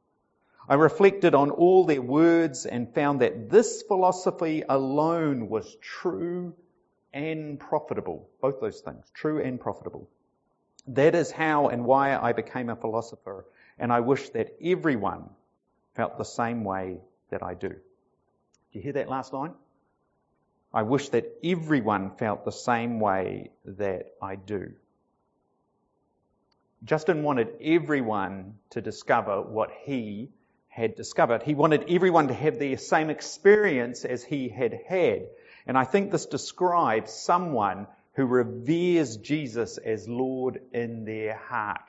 I 0.67 0.73
reflected 0.75 1.35
on 1.35 1.51
all 1.51 1.85
their 1.85 2.01
words 2.01 2.65
and 2.65 2.93
found 2.93 3.21
that 3.21 3.49
this 3.49 3.83
philosophy 3.83 4.63
alone 4.67 5.47
was 5.47 5.75
true 5.79 6.55
and 7.13 7.59
profitable. 7.59 8.27
Both 8.41 8.61
those 8.61 8.81
things, 8.81 9.05
true 9.13 9.39
and 9.41 9.59
profitable. 9.59 10.09
That 10.87 11.13
is 11.13 11.29
how 11.31 11.67
and 11.67 11.85
why 11.85 12.15
I 12.15 12.33
became 12.33 12.69
a 12.69 12.75
philosopher, 12.75 13.45
and 13.77 13.93
I 13.93 13.99
wish 13.99 14.29
that 14.29 14.55
everyone 14.63 15.29
felt 15.93 16.17
the 16.17 16.25
same 16.25 16.63
way 16.63 16.97
that 17.29 17.43
I 17.43 17.53
do. 17.53 17.69
Do 17.69 17.75
you 18.71 18.81
hear 18.81 18.93
that 18.93 19.09
last 19.09 19.33
line? 19.33 19.53
I 20.73 20.81
wish 20.81 21.09
that 21.09 21.31
everyone 21.43 22.11
felt 22.17 22.43
the 22.43 22.51
same 22.51 22.99
way 22.99 23.51
that 23.65 24.13
I 24.21 24.35
do. 24.35 24.73
Justin 26.83 27.23
wanted 27.23 27.49
everyone 27.61 28.55
to 28.71 28.81
discover 28.81 29.41
what 29.41 29.71
he 29.85 30.29
had 30.75 30.95
discovered. 30.95 31.41
He 31.41 31.55
wanted 31.55 31.85
everyone 31.87 32.27
to 32.27 32.33
have 32.33 32.59
the 32.59 32.75
same 32.75 33.09
experience 33.09 34.03
as 34.03 34.25
he 34.25 34.49
had 34.49 34.77
had. 34.89 35.29
And 35.65 35.77
I 35.77 35.85
think 35.85 36.11
this 36.11 36.25
describes 36.25 37.13
someone 37.13 37.87
who 38.15 38.25
reveres 38.25 39.15
Jesus 39.15 39.77
as 39.77 40.09
Lord 40.09 40.59
in 40.73 41.05
their 41.05 41.37
heart. 41.37 41.79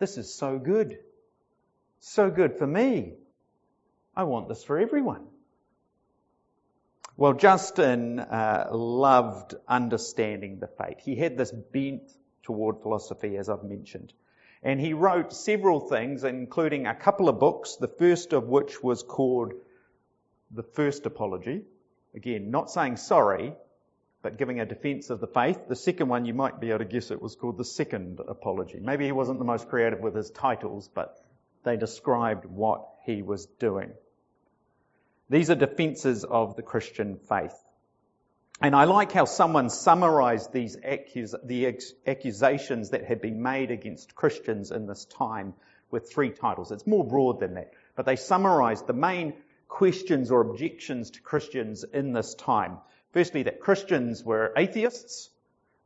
This 0.00 0.18
is 0.18 0.34
so 0.34 0.58
good. 0.58 0.98
So 2.00 2.30
good 2.30 2.58
for 2.58 2.66
me. 2.66 3.12
I 4.16 4.24
want 4.24 4.48
this 4.48 4.64
for 4.64 4.76
everyone. 4.76 5.26
Well, 7.16 7.34
Justin 7.34 8.18
uh, 8.18 8.70
loved 8.72 9.54
understanding 9.68 10.58
the 10.58 10.66
faith. 10.66 10.98
He 10.98 11.14
had 11.14 11.38
this 11.38 11.52
bent 11.52 12.10
toward 12.42 12.82
philosophy, 12.82 13.36
as 13.36 13.48
I've 13.48 13.62
mentioned. 13.62 14.12
And 14.64 14.80
he 14.80 14.94
wrote 14.94 15.32
several 15.32 15.78
things, 15.78 16.24
including 16.24 16.86
a 16.86 16.94
couple 16.94 17.28
of 17.28 17.38
books, 17.38 17.76
the 17.76 17.86
first 17.86 18.32
of 18.32 18.48
which 18.48 18.82
was 18.82 19.02
called 19.02 19.52
The 20.50 20.62
First 20.62 21.06
Apology, 21.06 21.64
Again, 22.14 22.50
not 22.50 22.70
saying 22.70 22.96
sorry, 22.96 23.54
but 24.22 24.38
giving 24.38 24.60
a 24.60 24.66
defense 24.66 25.10
of 25.10 25.20
the 25.20 25.26
faith. 25.26 25.58
The 25.68 25.76
second 25.76 26.08
one, 26.08 26.24
you 26.24 26.32
might 26.32 26.60
be 26.60 26.68
able 26.68 26.78
to 26.78 26.84
guess 26.84 27.10
it 27.10 27.20
was 27.20 27.34
called 27.34 27.58
the 27.58 27.64
second 27.64 28.20
apology. 28.26 28.78
Maybe 28.80 29.04
he 29.04 29.12
wasn't 29.12 29.40
the 29.40 29.44
most 29.44 29.68
creative 29.68 30.00
with 30.00 30.14
his 30.14 30.30
titles, 30.30 30.88
but 30.88 31.20
they 31.64 31.76
described 31.76 32.44
what 32.44 32.86
he 33.04 33.22
was 33.22 33.46
doing. 33.46 33.90
These 35.28 35.50
are 35.50 35.56
defenses 35.56 36.24
of 36.24 36.54
the 36.54 36.62
Christian 36.62 37.16
faith. 37.16 37.54
And 38.64 38.74
I 38.74 38.84
like 38.84 39.12
how 39.12 39.26
someone 39.26 39.68
summarized 39.68 40.50
these 40.50 40.74
accus- 40.78 41.34
the 41.44 41.66
ex- 41.66 41.92
accusations 42.06 42.90
that 42.90 43.04
had 43.04 43.20
been 43.20 43.42
made 43.42 43.70
against 43.70 44.14
Christians 44.14 44.70
in 44.70 44.86
this 44.86 45.04
time 45.04 45.52
with 45.90 46.10
three 46.10 46.30
titles. 46.30 46.72
It's 46.72 46.86
more 46.86 47.04
broad 47.04 47.40
than 47.40 47.56
that, 47.56 47.74
but 47.94 48.06
they 48.06 48.16
summarized 48.16 48.86
the 48.86 48.94
main 48.94 49.34
questions 49.68 50.30
or 50.30 50.40
objections 50.40 51.10
to 51.10 51.20
Christians 51.20 51.84
in 51.84 52.14
this 52.14 52.34
time. 52.36 52.78
Firstly, 53.12 53.42
that 53.42 53.60
Christians 53.60 54.24
were 54.24 54.54
atheists. 54.56 55.28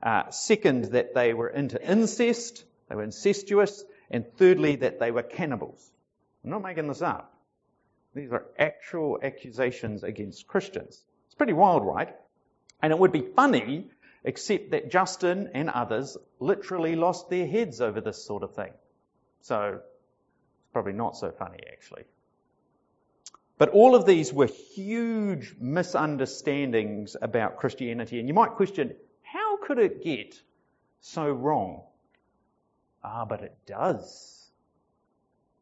Uh, 0.00 0.30
second, 0.30 0.92
that 0.92 1.16
they 1.16 1.34
were 1.34 1.48
into 1.48 1.84
incest, 1.84 2.64
they 2.88 2.94
were 2.94 3.02
incestuous. 3.02 3.84
And 4.08 4.24
thirdly, 4.36 4.76
that 4.76 5.00
they 5.00 5.10
were 5.10 5.24
cannibals. 5.24 5.84
I'm 6.44 6.50
not 6.50 6.62
making 6.62 6.86
this 6.86 7.02
up. 7.02 7.34
These 8.14 8.30
are 8.30 8.46
actual 8.56 9.18
accusations 9.20 10.04
against 10.04 10.46
Christians. 10.46 11.02
It's 11.26 11.34
pretty 11.34 11.54
wild, 11.54 11.84
right? 11.84 12.14
And 12.80 12.92
it 12.92 12.98
would 12.98 13.12
be 13.12 13.20
funny, 13.20 13.90
except 14.24 14.70
that 14.70 14.90
Justin 14.90 15.50
and 15.54 15.70
others 15.70 16.16
literally 16.38 16.96
lost 16.96 17.30
their 17.30 17.46
heads 17.46 17.80
over 17.80 18.00
this 18.00 18.24
sort 18.24 18.42
of 18.42 18.54
thing. 18.54 18.72
So 19.40 19.80
it's 19.80 20.72
probably 20.72 20.92
not 20.92 21.16
so 21.16 21.30
funny, 21.30 21.60
actually. 21.72 22.04
But 23.58 23.70
all 23.70 23.96
of 23.96 24.06
these 24.06 24.32
were 24.32 24.46
huge 24.46 25.56
misunderstandings 25.58 27.16
about 27.20 27.56
Christianity. 27.56 28.20
And 28.20 28.28
you 28.28 28.34
might 28.34 28.52
question, 28.52 28.94
how 29.22 29.56
could 29.56 29.78
it 29.78 30.04
get 30.04 30.40
so 31.00 31.28
wrong? 31.28 31.82
Ah, 33.02 33.24
but 33.24 33.42
it 33.42 33.56
does. 33.66 34.48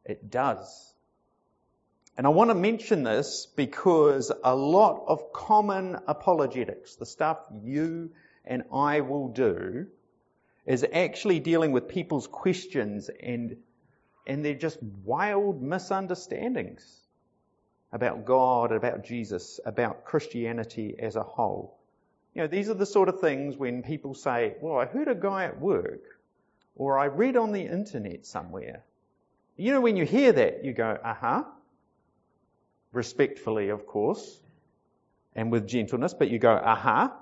It 0.04 0.30
does. 0.30 0.92
And 2.16 2.26
I 2.26 2.30
want 2.30 2.48
to 2.48 2.54
mention 2.54 3.02
this 3.02 3.46
because 3.56 4.32
a 4.42 4.56
lot 4.56 5.04
of 5.06 5.32
common 5.34 5.98
apologetics, 6.06 6.96
the 6.96 7.04
stuff 7.04 7.38
you 7.62 8.10
and 8.46 8.62
I 8.72 9.02
will 9.02 9.28
do, 9.28 9.86
is 10.64 10.84
actually 10.90 11.40
dealing 11.40 11.72
with 11.72 11.88
people's 11.88 12.26
questions 12.26 13.10
and, 13.20 13.58
and 14.26 14.42
they're 14.42 14.54
just 14.54 14.82
wild 14.82 15.62
misunderstandings 15.62 17.00
about 17.92 18.24
God, 18.24 18.72
about 18.72 19.04
Jesus, 19.04 19.60
about 19.66 20.04
Christianity 20.04 20.96
as 20.98 21.16
a 21.16 21.22
whole. 21.22 21.78
You 22.34 22.42
know, 22.42 22.48
these 22.48 22.70
are 22.70 22.74
the 22.74 22.86
sort 22.86 23.10
of 23.10 23.20
things 23.20 23.56
when 23.56 23.82
people 23.82 24.14
say, 24.14 24.54
well, 24.60 24.78
I 24.78 24.86
heard 24.86 25.08
a 25.08 25.14
guy 25.14 25.44
at 25.44 25.60
work, 25.60 26.02
or 26.76 26.98
I 26.98 27.06
read 27.06 27.36
on 27.36 27.52
the 27.52 27.62
internet 27.62 28.26
somewhere. 28.26 28.84
You 29.56 29.72
know, 29.72 29.80
when 29.80 29.96
you 29.96 30.04
hear 30.04 30.32
that, 30.32 30.64
you 30.64 30.72
go, 30.72 30.98
uh 31.02 31.14
huh 31.14 31.44
respectfully, 32.92 33.68
of 33.68 33.86
course, 33.86 34.40
and 35.34 35.52
with 35.52 35.66
gentleness, 35.66 36.14
but 36.14 36.30
you 36.30 36.38
go, 36.38 36.52
aha. 36.52 37.14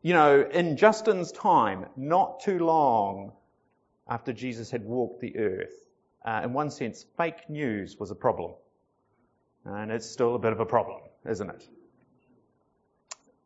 You 0.00 0.14
know, 0.14 0.42
in 0.42 0.76
Justin's 0.76 1.30
time, 1.30 1.86
not 1.96 2.40
too 2.40 2.58
long 2.58 3.32
after 4.08 4.32
Jesus 4.32 4.70
had 4.70 4.84
walked 4.84 5.20
the 5.20 5.36
earth, 5.36 5.74
uh, 6.24 6.42
in 6.44 6.52
one 6.52 6.70
sense, 6.70 7.04
fake 7.16 7.48
news 7.48 7.96
was 7.98 8.10
a 8.10 8.14
problem. 8.14 8.52
And 9.64 9.92
it's 9.92 10.10
still 10.10 10.34
a 10.34 10.38
bit 10.38 10.52
of 10.52 10.60
a 10.60 10.66
problem, 10.66 11.00
isn't 11.28 11.48
it? 11.48 11.68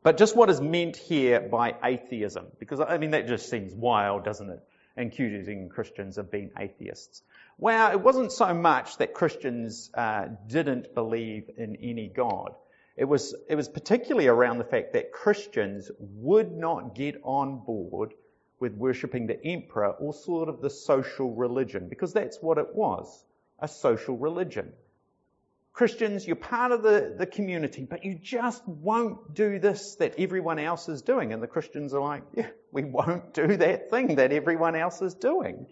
But 0.02 0.16
just 0.16 0.37
what 0.37 0.49
is 0.50 0.61
meant 0.61 0.97
here 0.97 1.40
by 1.40 1.75
atheism, 1.83 2.47
because 2.61 2.81
I 2.81 2.97
mean, 2.97 3.11
that 3.11 3.26
just 3.26 3.50
seems 3.50 3.75
wild, 3.75 4.25
doesn't 4.25 4.49
it? 4.49 4.61
Accusing 4.97 5.69
Christians 5.69 6.17
of 6.19 6.31
being 6.31 6.50
atheists. 6.59 7.23
Well, 7.59 7.92
it 7.92 8.01
wasn't 8.01 8.33
so 8.33 8.55
much 8.55 8.97
that 8.99 9.12
Christians 9.14 9.90
uh, 9.94 10.29
didn't 10.47 10.94
believe 10.94 11.51
in 11.57 11.77
any 11.77 12.09
God. 12.09 12.55
It 12.97 13.05
was, 13.05 13.35
it 13.49 13.57
was 13.57 13.68
particularly 13.68 14.27
around 14.27 14.59
the 14.59 14.64
fact 14.64 14.94
that 14.94 15.12
Christians 15.12 15.90
would 15.99 16.51
not 16.51 16.94
get 16.94 17.20
on 17.23 17.59
board 17.59 18.14
with 18.59 18.73
worshipping 18.75 19.27
the 19.27 19.44
emperor 19.44 19.90
or 19.90 20.14
sort 20.14 20.49
of 20.49 20.62
the 20.62 20.70
social 20.70 21.35
religion, 21.35 21.88
because 21.88 22.14
that's 22.14 22.40
what 22.40 22.57
it 22.57 22.75
was 22.75 23.25
a 23.59 23.68
social 23.68 24.16
religion. 24.16 24.73
Christians, 25.77 26.27
you're 26.27 26.37
part 26.37 26.73
of 26.73 26.83
the, 26.83 27.15
the 27.19 27.27
community, 27.27 27.87
but 27.89 28.03
you 28.03 28.15
just 28.15 28.67
won't 28.67 29.35
do 29.35 29.59
this 29.59 29.97
that 29.97 30.15
everyone 30.17 30.59
else 30.59 30.89
is 30.89 31.03
doing. 31.03 31.35
And 31.35 31.43
the 31.43 31.47
Christians 31.47 31.93
are 31.93 32.01
like, 32.01 32.23
yeah, 32.35 32.49
we 32.73 32.85
won't 32.85 33.35
do 33.35 33.59
that 33.59 33.91
thing 33.91 34.15
that 34.17 34.33
everyone 34.33 34.75
else 34.75 35.03
is 35.03 35.12
doing. 35.12 35.67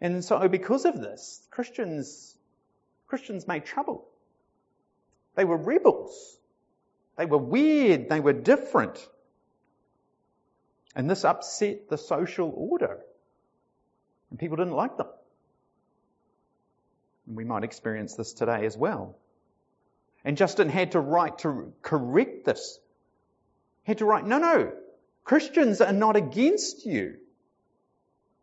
And 0.00 0.24
so 0.24 0.46
because 0.46 0.84
of 0.84 1.00
this, 1.00 1.44
Christians, 1.50 2.38
Christians 3.08 3.48
made 3.48 3.64
trouble. 3.64 4.06
They 5.34 5.44
were 5.44 5.56
rebels. 5.56 6.38
They 7.18 7.26
were 7.26 7.38
weird. 7.38 8.08
They 8.08 8.20
were 8.20 8.32
different. 8.32 9.04
And 10.94 11.10
this 11.10 11.24
upset 11.24 11.88
the 11.90 11.98
social 11.98 12.54
order. 12.54 13.00
And 14.30 14.38
people 14.38 14.58
didn't 14.58 14.74
like 14.74 14.96
them. 14.96 15.08
We 17.26 17.44
might 17.44 17.64
experience 17.64 18.14
this 18.14 18.32
today 18.32 18.66
as 18.66 18.76
well. 18.76 19.16
And 20.24 20.36
Justin 20.36 20.68
had 20.68 20.92
to 20.92 21.00
write 21.00 21.38
to 21.38 21.72
correct 21.82 22.44
this. 22.44 22.78
He 23.84 23.90
had 23.90 23.98
to 23.98 24.06
write, 24.06 24.26
no, 24.26 24.38
no, 24.38 24.72
Christians 25.24 25.80
are 25.80 25.92
not 25.92 26.16
against 26.16 26.86
you. 26.86 27.16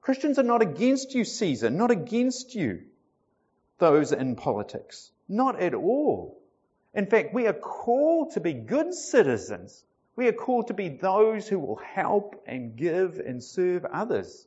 Christians 0.01 0.39
are 0.39 0.43
not 0.43 0.61
against 0.61 1.13
you, 1.13 1.23
Caesar, 1.23 1.69
not 1.69 1.91
against 1.91 2.55
you, 2.55 2.81
those 3.77 4.11
in 4.11 4.35
politics. 4.35 5.11
Not 5.29 5.59
at 5.59 5.73
all. 5.75 6.41
In 6.93 7.05
fact, 7.05 7.33
we 7.33 7.47
are 7.47 7.53
called 7.53 8.31
to 8.33 8.39
be 8.39 8.53
good 8.53 8.93
citizens. 8.93 9.83
We 10.15 10.27
are 10.27 10.33
called 10.33 10.67
to 10.67 10.73
be 10.73 10.89
those 10.89 11.47
who 11.47 11.59
will 11.59 11.77
help 11.77 12.43
and 12.45 12.75
give 12.75 13.19
and 13.19 13.43
serve 13.43 13.85
others. 13.85 14.45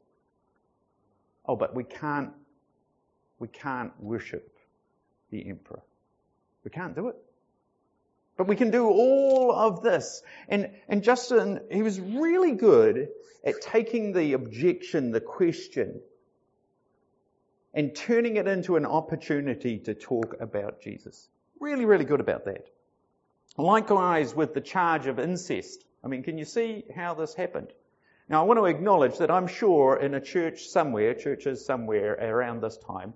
Oh, 1.47 1.57
but 1.57 1.75
we 1.75 1.85
can't, 1.85 2.33
we 3.45 3.49
can't 3.49 3.93
worship 4.01 4.57
the 5.31 5.47
emperor. 5.51 5.83
We 6.65 6.71
can't 6.71 6.97
do 6.97 7.09
it. 7.09 7.17
But 8.39 8.47
we 8.47 8.57
can 8.57 8.71
do 8.71 8.87
all 8.87 9.53
of 9.53 9.83
this. 9.83 10.23
And, 10.49 10.71
and 10.89 11.03
Justin, 11.03 11.61
he 11.71 11.83
was 11.83 12.01
really 12.01 12.53
good 12.53 13.09
at 13.45 13.61
taking 13.61 14.15
the 14.15 14.33
objection, 14.33 15.11
the 15.11 15.21
question, 15.21 16.01
and 17.75 17.95
turning 17.95 18.37
it 18.37 18.49
into 18.49 18.77
an 18.77 18.87
opportunity 18.87 19.77
to 19.81 19.93
talk 19.93 20.37
about 20.41 20.81
Jesus. 20.81 21.29
Really, 21.61 21.85
really 21.85 22.07
good 22.07 22.21
about 22.21 22.47
that. 22.47 22.71
Likewise 23.59 24.35
with 24.35 24.55
the 24.55 24.63
charge 24.63 25.07
of 25.07 25.19
incest. 25.19 25.85
I 26.03 26.09
mean, 26.09 26.23
can 26.23 26.39
you 26.39 26.47
see 26.47 26.85
how 26.97 27.13
this 27.13 27.35
happened? 27.35 27.75
Now, 28.27 28.41
I 28.41 28.47
want 28.47 28.59
to 28.59 28.65
acknowledge 28.65 29.19
that 29.19 29.31
I'm 29.31 29.49
sure 29.49 29.99
in 30.01 30.15
a 30.15 30.21
church 30.23 30.69
somewhere, 30.69 31.13
churches 31.13 31.63
somewhere 31.63 32.15
around 32.15 32.63
this 32.63 32.79
time, 32.79 33.13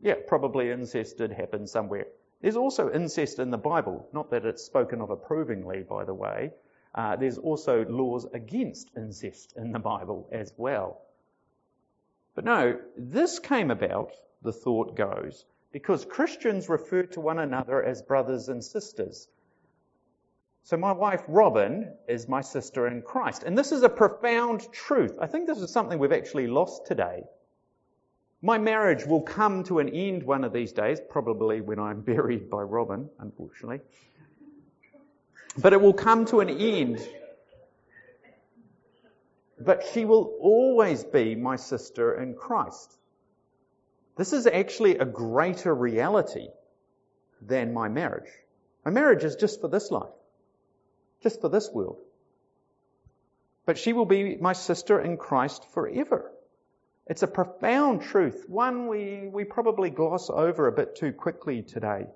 yeah, 0.00 0.14
probably 0.26 0.70
incest 0.70 1.18
did 1.18 1.32
happen 1.32 1.66
somewhere. 1.66 2.06
There's 2.40 2.56
also 2.56 2.92
incest 2.92 3.38
in 3.38 3.50
the 3.50 3.58
Bible, 3.58 4.08
not 4.12 4.30
that 4.30 4.46
it's 4.46 4.62
spoken 4.62 5.00
of 5.00 5.10
approvingly, 5.10 5.82
by 5.82 6.04
the 6.04 6.14
way. 6.14 6.52
Uh, 6.94 7.16
there's 7.16 7.38
also 7.38 7.84
laws 7.84 8.26
against 8.32 8.90
incest 8.96 9.54
in 9.56 9.72
the 9.72 9.78
Bible 9.78 10.28
as 10.32 10.52
well. 10.56 11.02
But 12.34 12.44
no, 12.44 12.78
this 12.96 13.40
came 13.40 13.70
about, 13.70 14.12
the 14.42 14.52
thought 14.52 14.94
goes, 14.94 15.44
because 15.72 16.04
Christians 16.04 16.68
refer 16.68 17.02
to 17.02 17.20
one 17.20 17.40
another 17.40 17.82
as 17.82 18.02
brothers 18.02 18.48
and 18.48 18.62
sisters. 18.62 19.28
So 20.62 20.76
my 20.76 20.92
wife 20.92 21.22
Robin 21.28 21.92
is 22.06 22.28
my 22.28 22.40
sister 22.40 22.86
in 22.86 23.02
Christ. 23.02 23.42
And 23.42 23.56
this 23.56 23.72
is 23.72 23.82
a 23.82 23.88
profound 23.88 24.70
truth. 24.72 25.16
I 25.20 25.26
think 25.26 25.46
this 25.46 25.58
is 25.58 25.70
something 25.70 25.98
we've 25.98 26.12
actually 26.12 26.46
lost 26.46 26.86
today. 26.86 27.24
My 28.40 28.58
marriage 28.58 29.04
will 29.04 29.22
come 29.22 29.64
to 29.64 29.80
an 29.80 29.88
end 29.88 30.22
one 30.22 30.44
of 30.44 30.52
these 30.52 30.72
days, 30.72 31.00
probably 31.00 31.60
when 31.60 31.78
I'm 31.78 32.00
buried 32.12 32.48
by 32.48 32.62
Robin, 32.62 33.10
unfortunately. 33.18 33.80
But 35.56 35.72
it 35.72 35.80
will 35.80 35.94
come 35.94 36.24
to 36.26 36.40
an 36.40 36.48
end. 36.48 37.06
But 39.60 39.84
she 39.92 40.04
will 40.04 40.36
always 40.40 41.02
be 41.02 41.34
my 41.34 41.56
sister 41.56 42.14
in 42.14 42.34
Christ. 42.34 42.96
This 44.16 44.32
is 44.32 44.46
actually 44.46 44.98
a 44.98 45.04
greater 45.04 45.74
reality 45.74 46.48
than 47.40 47.72
my 47.72 47.88
marriage. 47.88 48.30
My 48.84 48.92
marriage 48.92 49.24
is 49.24 49.34
just 49.34 49.60
for 49.60 49.68
this 49.68 49.90
life, 49.90 50.14
just 51.22 51.40
for 51.40 51.48
this 51.48 51.70
world. 51.70 51.98
But 53.66 53.78
she 53.78 53.92
will 53.92 54.06
be 54.06 54.36
my 54.36 54.52
sister 54.52 55.00
in 55.00 55.16
Christ 55.16 55.64
forever. 55.72 56.30
It's 57.08 57.22
a 57.22 57.26
profound 57.26 58.02
truth, 58.02 58.44
one 58.48 58.86
we, 58.86 59.28
we 59.32 59.44
probably 59.44 59.88
gloss 59.88 60.28
over 60.28 60.66
a 60.66 60.72
bit 60.72 60.94
too 60.94 61.12
quickly 61.12 61.62
today. 61.62 62.06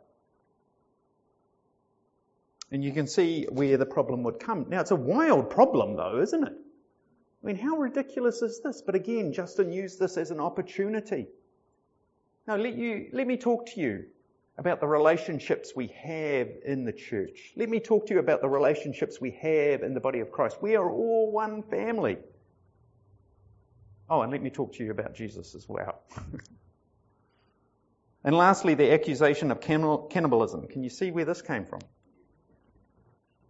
And 2.71 2.85
you 2.85 2.93
can 2.93 3.07
see 3.07 3.47
where 3.51 3.77
the 3.77 3.87
problem 3.87 4.23
would 4.25 4.39
come. 4.39 4.67
Now, 4.69 4.81
it's 4.81 4.91
a 4.91 4.97
wild 4.97 5.51
problem, 5.51 5.97
though, 5.97 6.21
isn't 6.21 6.45
it? 6.45 6.53
I 6.53 7.47
mean, 7.47 7.57
how 7.57 7.77
ridiculous 7.77 8.43
is 8.43 8.61
this? 8.63 8.83
But 8.83 8.95
again, 8.95 9.33
Justin 9.33 9.73
used 9.73 9.99
this 9.99 10.17
as 10.17 10.31
an 10.31 10.41
opportunity. 10.41 11.27
Now, 12.47 12.57
let, 12.57 12.75
you, 12.75 13.09
let 13.13 13.27
me 13.27 13.37
talk 13.37 13.67
to 13.75 13.81
you. 13.81 14.05
about 14.59 14.81
the 14.81 14.87
relationships 14.87 15.73
we 15.75 15.89
have 15.89 16.49
in 16.65 16.85
the 16.85 16.93
church. 16.93 17.53
Let 17.57 17.69
me 17.69 17.81
talk 17.81 18.07
to 18.07 18.15
you 18.15 18.21
about 18.21 18.43
the 18.43 18.49
relationships 18.49 19.21
we 19.21 19.31
have 19.43 19.83
in 19.83 19.95
the 19.95 20.01
body 20.01 20.21
of 20.21 20.31
Christ. 20.31 20.61
We 20.61 20.77
are 20.77 20.91
all 20.91 21.33
one 21.33 21.63
family. 21.63 22.19
Oh, 24.09 24.23
and 24.23 24.33
let 24.33 24.43
me 24.43 24.51
talk 24.51 24.75
to 24.75 24.85
you 24.85 24.91
about 24.91 25.15
Jesus 25.15 25.55
as 25.55 25.69
well. 25.69 26.03
and 28.25 28.37
lastly, 28.37 28.75
the 28.75 28.93
accusation 28.93 29.51
of 29.51 29.61
cannibalism. 29.61 30.67
Can 30.69 30.83
you 30.83 30.91
see 30.91 31.11
where 31.11 31.25
this 31.25 31.43
came 31.43 31.65
from? 31.65 31.81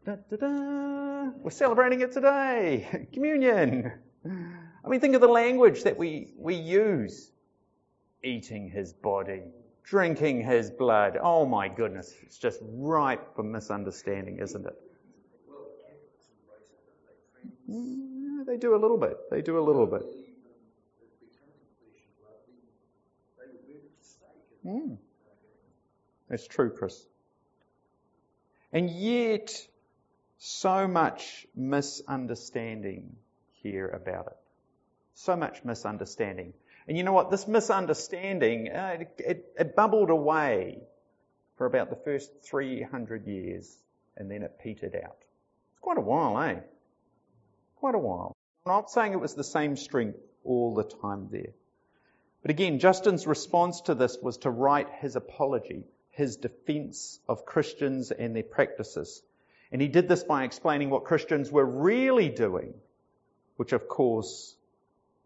Da, 0.04 0.16
da, 0.30 0.36
da. 0.36 1.30
We're 1.42 1.50
celebrating 1.50 2.00
it 2.00 2.12
today. 2.12 3.06
Communion. 3.12 3.92
I 4.24 4.88
mean, 4.88 5.00
think 5.00 5.14
of 5.14 5.20
the 5.20 5.28
language 5.28 5.84
that 5.84 5.96
we, 5.96 6.32
we 6.36 6.54
use. 6.54 7.30
Eating 8.24 8.68
his 8.68 8.92
body, 8.92 9.42
drinking 9.84 10.44
his 10.44 10.70
blood. 10.70 11.18
Oh 11.20 11.44
my 11.44 11.68
goodness, 11.68 12.14
it's 12.22 12.38
just 12.38 12.60
ripe 12.62 13.34
for 13.34 13.42
misunderstanding, 13.42 14.38
isn't 14.38 14.64
it? 14.64 14.74
Mm, 17.68 18.46
they 18.46 18.56
do 18.56 18.74
a 18.74 18.78
little 18.78 18.98
bit. 18.98 19.16
They 19.30 19.42
do 19.42 19.58
a 19.58 19.64
little 19.64 19.86
bit. 19.86 20.02
Mm. 24.64 24.98
That's 26.28 26.46
true, 26.46 26.70
Chris. 26.70 27.04
And 28.72 28.90
yet, 28.90 29.50
so 30.38 30.88
much 30.88 31.46
misunderstanding 31.54 33.16
here 33.62 33.88
about 33.88 34.26
it. 34.26 34.36
So 35.14 35.36
much 35.36 35.64
misunderstanding. 35.64 36.54
And 36.88 36.96
you 36.96 37.04
know 37.04 37.12
what? 37.12 37.30
This 37.30 37.46
misunderstanding, 37.46 38.68
uh, 38.70 38.96
it, 39.00 39.14
it, 39.18 39.52
it 39.58 39.76
bubbled 39.76 40.10
away 40.10 40.80
for 41.56 41.66
about 41.66 41.90
the 41.90 41.96
first 41.96 42.32
300 42.42 43.26
years 43.26 43.78
and 44.16 44.30
then 44.30 44.42
it 44.42 44.58
petered 44.60 44.96
out. 44.96 45.16
It's 45.72 45.80
quite 45.80 45.98
a 45.98 46.02
while, 46.02 46.40
eh? 46.42 46.60
Quite 47.76 47.94
a 47.94 47.98
while. 47.98 48.34
I'm 48.66 48.72
not 48.72 48.90
saying 48.90 49.12
it 49.12 49.20
was 49.20 49.34
the 49.34 49.44
same 49.44 49.76
strength 49.76 50.18
all 50.44 50.74
the 50.74 50.84
time 50.84 51.28
there. 51.30 51.52
But 52.42 52.50
again, 52.50 52.80
Justin's 52.80 53.26
response 53.26 53.82
to 53.82 53.94
this 53.94 54.18
was 54.20 54.38
to 54.38 54.50
write 54.50 54.90
his 55.00 55.16
apology, 55.16 55.84
his 56.10 56.36
defense 56.36 57.20
of 57.28 57.46
Christians 57.46 58.10
and 58.10 58.34
their 58.34 58.42
practices. 58.42 59.22
And 59.70 59.80
he 59.80 59.88
did 59.88 60.08
this 60.08 60.24
by 60.24 60.44
explaining 60.44 60.90
what 60.90 61.04
Christians 61.04 61.50
were 61.50 61.64
really 61.64 62.28
doing, 62.28 62.74
which 63.56 63.72
of 63.72 63.88
course 63.88 64.56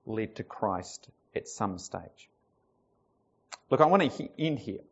led 0.05 0.37
to 0.37 0.45
Christ 0.45 1.09
at 1.35 1.49
some 1.49 1.79
stage. 1.79 2.29
Look, 3.71 3.81
I 3.81 3.87
want 3.87 4.03
to 4.03 4.29
end 4.39 4.59
here 4.59 4.83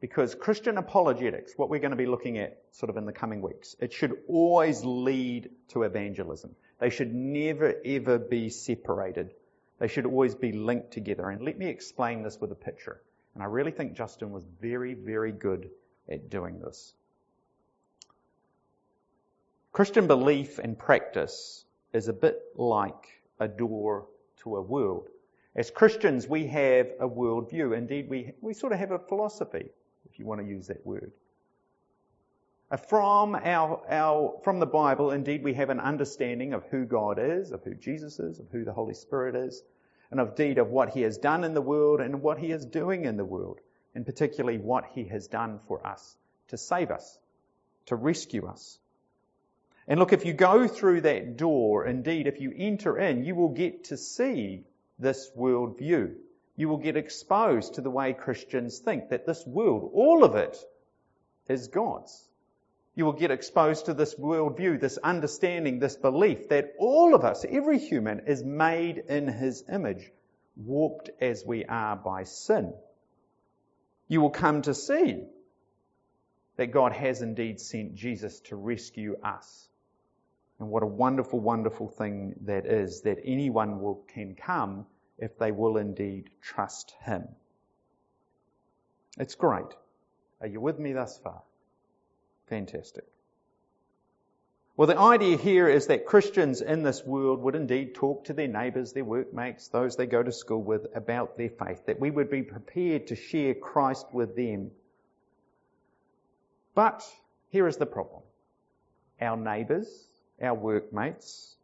because 0.00 0.34
Christian 0.34 0.78
apologetics, 0.78 1.54
what 1.56 1.68
we're 1.68 1.80
going 1.80 1.90
to 1.90 1.96
be 1.96 2.06
looking 2.06 2.38
at 2.38 2.58
sort 2.72 2.90
of 2.90 2.96
in 2.96 3.06
the 3.06 3.12
coming 3.12 3.42
weeks, 3.42 3.76
it 3.80 3.92
should 3.92 4.16
always 4.28 4.84
lead 4.84 5.50
to 5.68 5.82
evangelism. 5.82 6.54
They 6.78 6.90
should 6.90 7.14
never 7.14 7.74
ever 7.84 8.18
be 8.18 8.50
separated. 8.50 9.32
They 9.80 9.88
should 9.88 10.06
always 10.06 10.34
be 10.34 10.52
linked 10.52 10.92
together. 10.92 11.30
And 11.30 11.42
let 11.42 11.58
me 11.58 11.66
explain 11.66 12.22
this 12.22 12.38
with 12.40 12.52
a 12.52 12.54
picture. 12.54 13.00
And 13.34 13.42
I 13.42 13.46
really 13.46 13.70
think 13.72 13.94
Justin 13.94 14.30
was 14.30 14.44
very, 14.60 14.94
very 14.94 15.32
good 15.32 15.70
at 16.08 16.28
doing 16.30 16.60
this. 16.60 16.94
Christian 19.72 20.06
belief 20.06 20.58
and 20.58 20.78
practice 20.78 21.64
is 21.92 22.08
a 22.08 22.12
bit 22.12 22.42
like 22.56 23.22
a 23.38 23.48
door 23.48 24.06
to 24.42 24.56
a 24.56 24.62
world. 24.62 25.08
As 25.56 25.70
Christians, 25.70 26.28
we 26.28 26.46
have 26.48 26.88
a 27.00 27.08
worldview. 27.08 27.76
Indeed, 27.76 28.08
we, 28.08 28.32
we 28.42 28.52
sort 28.52 28.72
of 28.72 28.78
have 28.78 28.90
a 28.90 28.98
philosophy, 28.98 29.70
if 30.08 30.18
you 30.18 30.26
want 30.26 30.40
to 30.40 30.46
use 30.46 30.66
that 30.66 30.84
word. 30.84 31.10
Uh, 32.70 32.76
from 32.76 33.34
our, 33.34 33.82
our, 33.88 34.40
from 34.44 34.60
the 34.60 34.66
Bible, 34.66 35.10
indeed, 35.10 35.42
we 35.42 35.54
have 35.54 35.70
an 35.70 35.80
understanding 35.80 36.52
of 36.52 36.64
who 36.66 36.84
God 36.84 37.18
is, 37.18 37.50
of 37.50 37.64
who 37.64 37.74
Jesus 37.74 38.20
is, 38.20 38.38
of 38.38 38.46
who 38.52 38.64
the 38.64 38.72
Holy 38.72 38.94
Spirit 38.94 39.34
is, 39.34 39.62
and 40.10 40.20
indeed 40.20 40.58
of 40.58 40.68
what 40.68 40.90
He 40.90 41.02
has 41.02 41.18
done 41.18 41.42
in 41.42 41.52
the 41.54 41.60
world 41.60 42.00
and 42.00 42.22
what 42.22 42.38
He 42.38 42.52
is 42.52 42.64
doing 42.64 43.06
in 43.06 43.16
the 43.16 43.24
world, 43.24 43.58
and 43.94 44.06
particularly 44.06 44.58
what 44.58 44.84
He 44.92 45.04
has 45.04 45.26
done 45.26 45.58
for 45.66 45.84
us 45.84 46.16
to 46.48 46.56
save 46.56 46.92
us, 46.92 47.18
to 47.86 47.96
rescue 47.96 48.46
us. 48.46 48.78
And 49.88 49.98
look, 49.98 50.12
if 50.12 50.24
you 50.24 50.32
go 50.32 50.68
through 50.68 51.00
that 51.00 51.36
door, 51.36 51.84
indeed, 51.86 52.28
if 52.28 52.40
you 52.40 52.52
enter 52.56 52.96
in, 52.98 53.24
you 53.24 53.34
will 53.34 53.48
get 53.48 53.84
to 53.84 53.96
see 53.96 54.64
this 55.00 55.28
worldview. 55.36 56.14
You 56.54 56.68
will 56.68 56.76
get 56.76 56.96
exposed 56.96 57.74
to 57.74 57.80
the 57.80 57.90
way 57.90 58.12
Christians 58.12 58.78
think, 58.78 59.08
that 59.08 59.26
this 59.26 59.44
world, 59.44 59.90
all 59.92 60.22
of 60.22 60.36
it, 60.36 60.56
is 61.48 61.66
God's. 61.66 62.29
You 62.94 63.04
will 63.04 63.12
get 63.12 63.30
exposed 63.30 63.86
to 63.86 63.94
this 63.94 64.14
worldview, 64.14 64.80
this 64.80 64.98
understanding, 64.98 65.78
this 65.78 65.96
belief 65.96 66.48
that 66.48 66.74
all 66.78 67.14
of 67.14 67.24
us, 67.24 67.44
every 67.48 67.78
human, 67.78 68.20
is 68.26 68.42
made 68.42 68.98
in 68.98 69.28
His 69.28 69.64
image, 69.72 70.10
warped 70.56 71.10
as 71.20 71.44
we 71.46 71.64
are 71.64 71.96
by 71.96 72.24
sin. 72.24 72.74
You 74.08 74.20
will 74.20 74.30
come 74.30 74.62
to 74.62 74.74
see 74.74 75.24
that 76.56 76.72
God 76.72 76.92
has 76.92 77.22
indeed 77.22 77.60
sent 77.60 77.94
Jesus 77.94 78.40
to 78.40 78.56
rescue 78.56 79.16
us 79.22 79.70
and 80.60 80.68
what 80.68 80.82
a 80.82 80.86
wonderful, 80.86 81.40
wonderful 81.40 81.88
thing 81.88 82.34
that 82.42 82.66
is 82.66 83.00
that 83.02 83.18
anyone 83.24 83.80
will, 83.80 84.04
can 84.12 84.34
come 84.34 84.86
if 85.18 85.38
they 85.38 85.50
will 85.50 85.78
indeed 85.78 86.28
trust 86.42 86.94
Him. 87.00 87.26
It's 89.18 89.34
great. 89.34 89.74
Are 90.42 90.46
you 90.46 90.60
with 90.60 90.78
me 90.78 90.92
thus 90.92 91.18
far? 91.18 91.42
Fantastic. 92.50 93.04
Well, 94.76 94.88
the 94.88 94.98
idea 94.98 95.36
here 95.36 95.68
is 95.68 95.86
that 95.86 96.04
Christians 96.04 96.60
in 96.60 96.82
this 96.82 97.04
world 97.04 97.40
would 97.42 97.54
indeed 97.54 97.94
talk 97.94 98.24
to 98.24 98.32
their 98.32 98.48
neighbours, 98.48 98.92
their 98.92 99.04
workmates, 99.04 99.68
those 99.68 99.94
they 99.94 100.06
go 100.06 100.22
to 100.22 100.32
school 100.32 100.62
with 100.62 100.86
about 100.94 101.36
their 101.36 101.50
faith, 101.50 101.86
that 101.86 102.00
we 102.00 102.10
would 102.10 102.30
be 102.30 102.42
prepared 102.42 103.06
to 103.06 103.14
share 103.14 103.54
Christ 103.54 104.06
with 104.12 104.34
them. 104.34 104.72
But 106.74 107.04
here 107.50 107.68
is 107.68 107.76
the 107.76 107.86
problem. 107.86 108.22
Our 109.20 109.36
neighbours, 109.36 110.08
our 110.42 110.54
workmates, 110.54 111.56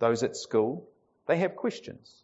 those 0.00 0.22
at 0.22 0.36
school, 0.36 0.88
they 1.26 1.36
have 1.38 1.54
questions. 1.54 2.21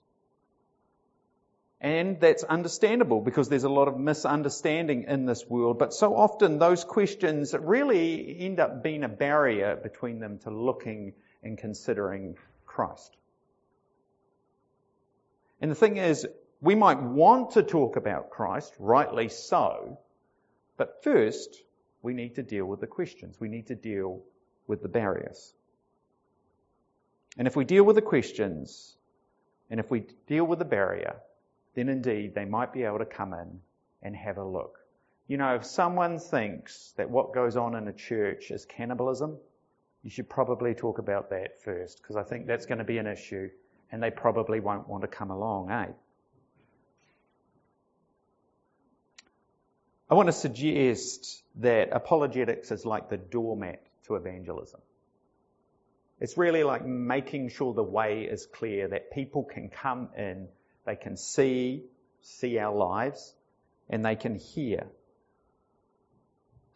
And 1.81 2.19
that's 2.19 2.43
understandable 2.43 3.21
because 3.21 3.49
there's 3.49 3.65
a 3.65 3.69
lot 3.69 3.87
of 3.87 3.97
misunderstanding 3.97 5.05
in 5.05 5.27
this 5.27 5.47
world. 5.47 5.79
But 5.79 5.95
so 5.95 6.17
often 6.17 6.59
those 6.59 6.83
questions 6.85 7.55
really 7.59 8.37
end 8.41 8.59
up 8.59 8.83
being 8.83 9.05
a 9.05 9.09
barrier 9.09 9.77
between 9.77 10.19
them 10.19 10.39
to 10.41 10.51
looking 10.51 11.13
and 11.43 11.57
considering 11.57 12.37
Christ. 12.67 13.17
And 15.61 15.71
the 15.71 15.77
thing 15.77 15.99
is, 15.99 16.27
we 16.61 16.75
might 16.75 17.01
want 17.01 17.53
to 17.53 17.63
talk 17.63 17.97
about 17.97 18.31
Christ, 18.31 18.75
rightly 18.81 19.29
so, 19.29 19.99
but 20.77 21.05
first 21.05 21.63
we 22.03 22.13
need 22.13 22.37
to 22.37 22.43
deal 22.43 22.65
with 22.65 22.81
the 22.81 22.87
questions. 22.89 23.37
We 23.39 23.49
need 23.49 23.69
to 23.69 23.77
deal 23.77 24.23
with 24.67 24.83
the 24.83 24.89
barriers. 24.89 25.55
And 27.37 27.47
if 27.47 27.55
we 27.55 27.65
deal 27.65 27.85
with 27.85 27.95
the 27.95 28.03
questions, 28.03 28.97
and 29.71 29.79
if 29.79 29.91
we 29.91 30.07
deal 30.27 30.45
with 30.45 30.59
the 30.59 30.65
barrier, 30.65 31.17
then 31.79 31.89
indeed 31.89 32.35
they 32.35 32.45
might 32.45 32.73
be 32.73 32.83
able 32.83 32.99
to 32.99 33.07
come 33.07 33.33
in 33.33 33.61
and 34.03 34.17
have 34.17 34.37
a 34.37 34.45
look. 34.45 34.81
You 35.29 35.37
know, 35.37 35.55
if 35.55 35.65
someone 35.65 36.19
thinks 36.19 36.93
that 36.97 37.09
what 37.09 37.33
goes 37.33 37.57
on 37.57 37.77
in 37.77 37.87
a 37.87 37.93
church 37.93 38.51
is 38.51 38.65
cannibalism, 38.65 39.37
you 40.03 40.11
should 40.11 40.29
probably 40.29 40.75
talk 40.75 40.99
about 40.99 41.31
that 41.31 41.63
first, 41.63 42.03
because 42.03 42.17
I 42.17 42.25
think 42.25 42.47
that's 42.47 42.67
going 42.67 42.79
to 42.79 42.85
be 42.85 42.99
an 42.99 43.07
issue, 43.07 43.51
and 43.93 44.03
they 44.03 44.11
probably 44.11 44.59
won't 44.59 44.89
want 44.89 45.03
to 45.03 45.09
come 45.09 45.31
along, 45.31 45.71
eh? 45.71 45.87
I 50.11 50.15
want 50.15 50.29
to 50.29 50.33
suggest 50.33 51.43
that 51.57 51.91
apologetics 51.93 52.73
is 52.73 52.87
like 52.87 53.11
the 53.11 53.19
doormat 53.19 53.83
to 54.07 54.17
evangelism. 54.17 54.81
It's 56.21 56.39
really 56.39 56.65
like 56.65 56.85
making 56.85 57.51
sure 57.51 57.75
the 57.75 57.83
way 57.83 58.23
is 58.23 58.47
clear 58.47 58.89
that 58.89 59.13
people 59.13 59.45
can 59.45 59.69
come 59.69 60.09
in, 60.17 60.49
they 60.89 60.97
can 60.97 61.19
see, 61.19 61.83
see 62.23 62.59
our 62.59 62.75
lives, 62.75 63.35
and 63.91 64.03
they 64.03 64.17
can 64.17 64.37
hear. 64.37 64.87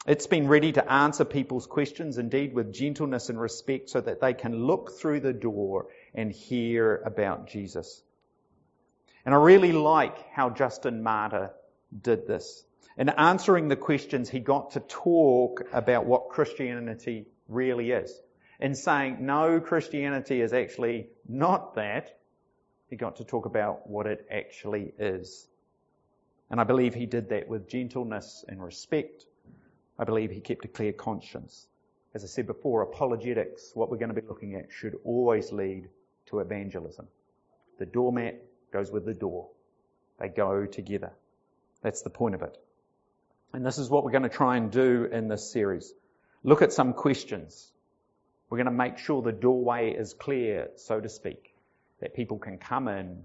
It's 0.06 0.26
been 0.26 0.48
ready 0.48 0.72
to 0.72 0.92
answer 0.92 1.24
people's 1.24 1.66
questions, 1.66 2.18
indeed 2.18 2.52
with 2.52 2.74
gentleness 2.74 3.30
and 3.30 3.40
respect, 3.40 3.88
so 3.88 4.02
that 4.02 4.20
they 4.20 4.34
can 4.34 4.66
look 4.66 4.98
through 4.98 5.20
the 5.20 5.32
door 5.32 5.86
and 6.14 6.30
hear 6.30 6.96
about 7.06 7.48
Jesus. 7.48 8.02
And 9.24 9.34
I 9.34 9.38
really 9.38 9.72
like 9.72 10.30
how 10.30 10.50
Justin 10.50 11.02
Martyr 11.02 11.52
did 11.98 12.26
this. 12.26 12.66
In 12.98 13.08
answering 13.08 13.68
the 13.68 13.76
questions, 13.76 14.28
he 14.28 14.40
got 14.40 14.72
to 14.72 14.80
talk 14.80 15.62
about 15.72 16.04
what 16.04 16.28
Christianity 16.28 17.24
really 17.48 17.92
is 17.92 18.20
and 18.60 18.76
saying, 18.76 19.18
no, 19.20 19.58
Christianity 19.58 20.42
is 20.42 20.52
actually 20.52 21.06
not 21.26 21.76
that, 21.76 22.18
he 22.92 22.96
got 22.96 23.16
to 23.16 23.24
talk 23.24 23.46
about 23.46 23.88
what 23.88 24.06
it 24.06 24.26
actually 24.30 24.92
is. 24.98 25.48
And 26.50 26.60
I 26.60 26.64
believe 26.64 26.94
he 26.94 27.06
did 27.06 27.30
that 27.30 27.48
with 27.48 27.66
gentleness 27.66 28.44
and 28.46 28.62
respect. 28.62 29.24
I 29.98 30.04
believe 30.04 30.30
he 30.30 30.40
kept 30.40 30.66
a 30.66 30.68
clear 30.68 30.92
conscience. 30.92 31.66
As 32.14 32.22
I 32.22 32.26
said 32.26 32.46
before, 32.46 32.82
apologetics, 32.82 33.70
what 33.72 33.90
we're 33.90 33.96
going 33.96 34.14
to 34.14 34.20
be 34.20 34.28
looking 34.28 34.56
at, 34.56 34.70
should 34.70 34.98
always 35.04 35.50
lead 35.52 35.88
to 36.26 36.40
evangelism. 36.40 37.08
The 37.78 37.86
doormat 37.86 38.44
goes 38.74 38.92
with 38.92 39.06
the 39.06 39.14
door. 39.14 39.48
They 40.20 40.28
go 40.28 40.66
together. 40.66 41.12
That's 41.80 42.02
the 42.02 42.10
point 42.10 42.34
of 42.34 42.42
it. 42.42 42.58
And 43.54 43.64
this 43.64 43.78
is 43.78 43.88
what 43.88 44.04
we're 44.04 44.10
going 44.10 44.24
to 44.24 44.28
try 44.28 44.58
and 44.58 44.70
do 44.70 45.08
in 45.10 45.28
this 45.28 45.50
series. 45.50 45.90
Look 46.44 46.60
at 46.60 46.74
some 46.74 46.92
questions. 46.92 47.72
We're 48.50 48.58
going 48.58 48.66
to 48.66 48.70
make 48.70 48.98
sure 48.98 49.22
the 49.22 49.32
doorway 49.32 49.92
is 49.92 50.12
clear, 50.12 50.68
so 50.76 51.00
to 51.00 51.08
speak, 51.08 51.51
that 52.02 52.14
people 52.14 52.38
can 52.38 52.58
come 52.58 52.88
in, 52.88 53.22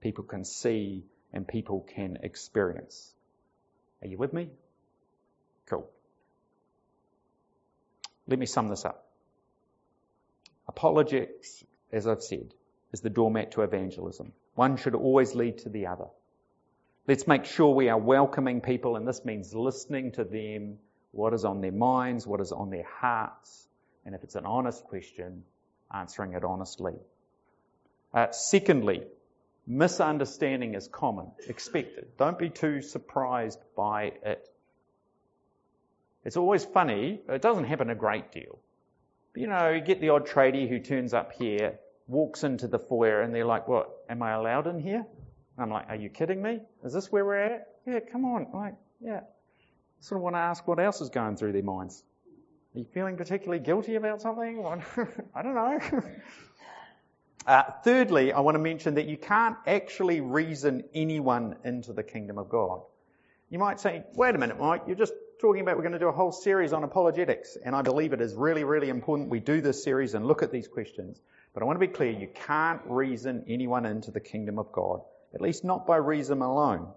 people 0.00 0.24
can 0.24 0.44
see, 0.44 1.04
and 1.32 1.46
people 1.46 1.86
can 1.94 2.18
experience. 2.22 3.14
Are 4.02 4.08
you 4.08 4.18
with 4.18 4.32
me? 4.32 4.50
Cool. 5.66 5.88
Let 8.26 8.40
me 8.40 8.46
sum 8.46 8.68
this 8.68 8.84
up. 8.84 9.06
Apologetics, 10.66 11.64
as 11.92 12.08
I've 12.08 12.22
said, 12.22 12.52
is 12.92 13.00
the 13.00 13.10
doormat 13.10 13.52
to 13.52 13.62
evangelism. 13.62 14.32
One 14.56 14.76
should 14.76 14.96
always 14.96 15.36
lead 15.36 15.58
to 15.58 15.68
the 15.68 15.86
other. 15.86 16.06
Let's 17.06 17.28
make 17.28 17.44
sure 17.44 17.72
we 17.72 17.88
are 17.88 17.98
welcoming 17.98 18.60
people, 18.60 18.96
and 18.96 19.06
this 19.06 19.24
means 19.24 19.54
listening 19.54 20.12
to 20.12 20.24
them, 20.24 20.78
what 21.12 21.32
is 21.32 21.44
on 21.44 21.60
their 21.60 21.70
minds, 21.70 22.26
what 22.26 22.40
is 22.40 22.50
on 22.50 22.70
their 22.70 22.86
hearts, 23.00 23.68
and 24.04 24.16
if 24.16 24.24
it's 24.24 24.34
an 24.34 24.46
honest 24.46 24.82
question, 24.82 25.44
answering 25.94 26.32
it 26.32 26.42
honestly. 26.42 26.94
Uh, 28.16 28.32
secondly, 28.32 29.02
misunderstanding 29.66 30.74
is 30.74 30.88
common, 30.88 31.30
expected. 31.48 32.06
Don't 32.16 32.38
be 32.38 32.48
too 32.48 32.80
surprised 32.80 33.58
by 33.76 34.04
it. 34.24 34.48
It's 36.24 36.38
always 36.38 36.64
funny, 36.64 37.20
it 37.28 37.42
doesn't 37.42 37.64
happen 37.64 37.90
a 37.90 37.94
great 37.94 38.32
deal. 38.32 38.58
But, 39.34 39.42
you 39.42 39.48
know, 39.48 39.68
you 39.68 39.82
get 39.82 40.00
the 40.00 40.08
odd 40.08 40.26
tradie 40.26 40.66
who 40.66 40.78
turns 40.78 41.12
up 41.12 41.32
here, 41.32 41.78
walks 42.08 42.42
into 42.42 42.68
the 42.68 42.78
foyer, 42.78 43.20
and 43.20 43.34
they're 43.34 43.44
like, 43.44 43.68
What, 43.68 43.90
am 44.08 44.22
I 44.22 44.32
allowed 44.32 44.66
in 44.66 44.80
here? 44.80 45.04
I'm 45.58 45.68
like, 45.68 45.90
Are 45.90 45.96
you 45.96 46.08
kidding 46.08 46.40
me? 46.40 46.60
Is 46.84 46.94
this 46.94 47.12
where 47.12 47.26
we're 47.26 47.36
at? 47.36 47.68
Yeah, 47.86 48.00
come 48.00 48.24
on. 48.24 48.46
like, 48.54 48.76
yeah. 48.98 49.20
Sort 50.00 50.20
of 50.20 50.22
want 50.22 50.36
to 50.36 50.40
ask 50.40 50.66
what 50.66 50.80
else 50.80 51.02
is 51.02 51.10
going 51.10 51.36
through 51.36 51.52
their 51.52 51.62
minds. 51.62 52.02
Are 52.74 52.78
you 52.78 52.86
feeling 52.94 53.18
particularly 53.18 53.62
guilty 53.62 53.96
about 53.96 54.22
something? 54.22 54.64
I 55.34 55.42
don't 55.42 55.54
know. 55.54 55.78
Uh, 57.46 57.62
thirdly, 57.84 58.32
I 58.32 58.40
want 58.40 58.56
to 58.56 58.58
mention 58.58 58.94
that 58.94 59.06
you 59.06 59.16
can't 59.16 59.56
actually 59.68 60.20
reason 60.20 60.82
anyone 60.92 61.54
into 61.64 61.92
the 61.92 62.02
kingdom 62.02 62.38
of 62.38 62.48
God. 62.48 62.82
You 63.50 63.60
might 63.60 63.78
say, 63.78 64.02
wait 64.14 64.34
a 64.34 64.38
minute, 64.38 64.58
Mike, 64.58 64.82
you're 64.88 64.96
just 64.96 65.12
talking 65.40 65.62
about 65.62 65.76
we're 65.76 65.82
going 65.82 65.92
to 65.92 66.00
do 66.00 66.08
a 66.08 66.12
whole 66.12 66.32
series 66.32 66.72
on 66.72 66.82
apologetics, 66.82 67.56
and 67.64 67.76
I 67.76 67.82
believe 67.82 68.12
it 68.12 68.20
is 68.20 68.34
really, 68.34 68.64
really 68.64 68.88
important 68.88 69.28
we 69.28 69.38
do 69.38 69.60
this 69.60 69.84
series 69.84 70.14
and 70.14 70.26
look 70.26 70.42
at 70.42 70.50
these 70.50 70.66
questions. 70.66 71.20
But 71.54 71.62
I 71.62 71.66
want 71.66 71.76
to 71.80 71.86
be 71.86 71.92
clear, 71.92 72.10
you 72.10 72.28
can't 72.46 72.80
reason 72.86 73.44
anyone 73.46 73.86
into 73.86 74.10
the 74.10 74.18
kingdom 74.18 74.58
of 74.58 74.72
God, 74.72 75.02
at 75.32 75.40
least 75.40 75.62
not 75.62 75.86
by 75.86 75.98
reason 75.98 76.42
alone. 76.42 76.88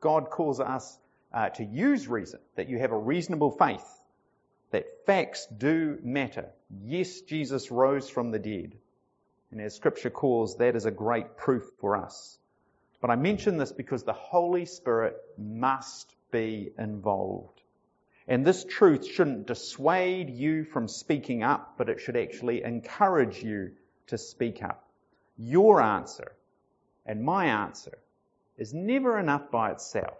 God 0.00 0.30
calls 0.30 0.58
us 0.58 0.98
uh, 1.32 1.50
to 1.50 1.64
use 1.64 2.08
reason, 2.08 2.40
that 2.56 2.68
you 2.68 2.78
have 2.80 2.90
a 2.90 2.98
reasonable 2.98 3.52
faith, 3.52 3.86
that 4.72 5.06
facts 5.06 5.46
do 5.46 5.98
matter. 6.02 6.48
Yes, 6.82 7.20
Jesus 7.20 7.70
rose 7.70 8.08
from 8.08 8.32
the 8.32 8.40
dead. 8.40 8.72
And 9.52 9.60
as 9.60 9.74
scripture 9.74 10.10
calls, 10.10 10.56
that 10.56 10.74
is 10.74 10.86
a 10.86 10.90
great 10.90 11.36
proof 11.36 11.70
for 11.78 11.96
us. 11.96 12.38
But 13.02 13.10
I 13.10 13.16
mention 13.16 13.58
this 13.58 13.70
because 13.70 14.02
the 14.02 14.14
Holy 14.14 14.64
Spirit 14.64 15.16
must 15.36 16.14
be 16.30 16.72
involved. 16.78 17.60
And 18.26 18.46
this 18.46 18.64
truth 18.64 19.06
shouldn't 19.06 19.46
dissuade 19.46 20.30
you 20.30 20.64
from 20.64 20.88
speaking 20.88 21.42
up, 21.42 21.74
but 21.76 21.90
it 21.90 22.00
should 22.00 22.16
actually 22.16 22.62
encourage 22.62 23.42
you 23.42 23.72
to 24.06 24.16
speak 24.16 24.62
up. 24.62 24.88
Your 25.36 25.82
answer 25.82 26.32
and 27.04 27.22
my 27.22 27.46
answer 27.46 27.98
is 28.56 28.72
never 28.72 29.18
enough 29.18 29.50
by 29.50 29.72
itself. 29.72 30.16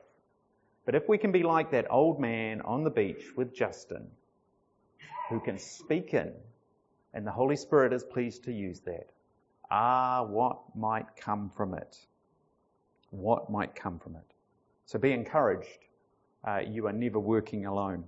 But 0.85 0.95
if 0.95 1.09
we 1.09 1.17
can 1.17 1.33
be 1.33 1.43
like 1.43 1.71
that 1.71 1.91
old 1.91 2.21
man 2.21 2.61
on 2.61 2.85
the 2.85 2.91
beach 2.91 3.25
with 3.37 3.55
Justin, 3.55 4.11
who 5.31 5.41
can 5.41 5.59
speak 5.59 6.13
in, 6.13 6.33
and 7.15 7.27
the 7.27 7.31
Holy 7.31 7.57
Spirit 7.57 7.93
is 7.93 8.03
pleased 8.03 8.45
to 8.45 8.53
use 8.53 8.81
that, 8.81 9.09
ah, 9.73 10.23
what 10.23 10.59
might 10.77 11.17
come 11.17 11.51
from 11.57 11.75
it? 11.75 11.99
What 13.11 13.51
might 13.51 13.75
come 13.75 13.99
from 13.99 14.17
it? 14.17 14.35
So 14.87 14.99
be 14.99 15.13
encouraged. 15.13 15.79
Uh, 16.47 16.61
you 16.69 16.87
are 16.87 16.93
never 16.93 17.19
working 17.19 17.65
alone. 17.65 18.05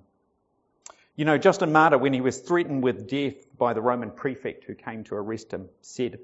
You 1.17 1.25
know, 1.25 1.39
Justin 1.39 1.73
Martyr, 1.73 1.97
when 1.97 2.13
he 2.13 2.21
was 2.21 2.39
threatened 2.39 2.83
with 2.83 3.09
death 3.09 3.35
by 3.57 3.73
the 3.73 3.81
Roman 3.81 4.11
prefect 4.11 4.65
who 4.65 4.75
came 4.75 5.05
to 5.05 5.15
arrest 5.15 5.53
him, 5.53 5.69
said, 5.81 6.19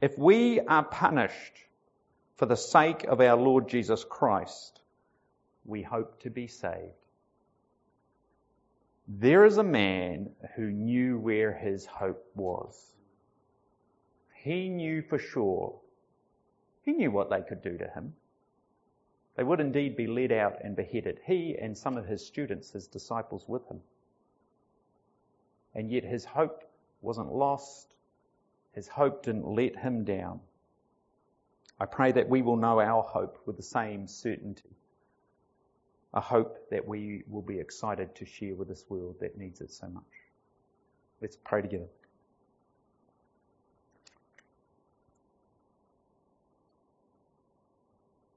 If 0.00 0.18
we 0.18 0.60
are 0.60 0.84
punished 0.84 1.56
for 2.36 2.46
the 2.46 2.56
sake 2.56 3.04
of 3.04 3.20
our 3.20 3.36
Lord 3.36 3.68
Jesus 3.68 4.04
Christ, 4.04 4.80
we 5.64 5.82
hope 5.82 6.20
to 6.22 6.30
be 6.30 6.48
saved. 6.48 6.92
There 9.08 9.44
is 9.44 9.56
a 9.56 9.64
man 9.64 10.30
who 10.56 10.70
knew 10.70 11.18
where 11.18 11.52
his 11.52 11.86
hope 11.86 12.24
was. 12.34 12.92
He 14.42 14.68
knew 14.68 15.02
for 15.02 15.18
sure. 15.18 15.78
He 16.82 16.92
knew 16.92 17.12
what 17.12 17.30
they 17.30 17.42
could 17.42 17.62
do 17.62 17.78
to 17.78 17.88
him. 17.88 18.14
They 19.36 19.44
would 19.44 19.60
indeed 19.60 19.96
be 19.96 20.08
led 20.08 20.32
out 20.32 20.56
and 20.64 20.74
beheaded, 20.74 21.20
he 21.24 21.56
and 21.56 21.78
some 21.78 21.96
of 21.96 22.06
his 22.06 22.26
students, 22.26 22.72
his 22.72 22.88
disciples 22.88 23.48
with 23.48 23.66
him. 23.68 23.80
And 25.76 25.90
yet 25.90 26.02
his 26.02 26.24
hope 26.24 26.64
wasn't 27.02 27.32
lost. 27.32 27.94
His 28.74 28.88
hope 28.88 29.22
didn't 29.22 29.46
let 29.46 29.76
him 29.76 30.04
down. 30.04 30.40
I 31.78 31.86
pray 31.86 32.10
that 32.12 32.28
we 32.28 32.42
will 32.42 32.56
know 32.56 32.80
our 32.80 33.02
hope 33.02 33.38
with 33.46 33.56
the 33.56 33.62
same 33.62 34.08
certainty. 34.08 34.76
A 36.14 36.20
hope 36.20 36.68
that 36.70 36.86
we 36.86 37.22
will 37.28 37.42
be 37.42 37.60
excited 37.60 38.14
to 38.16 38.26
share 38.26 38.56
with 38.56 38.68
this 38.68 38.84
world 38.88 39.16
that 39.20 39.38
needs 39.38 39.60
it 39.60 39.70
so 39.70 39.88
much. 39.88 40.02
Let's 41.20 41.36
pray 41.36 41.62
together. 41.62 41.88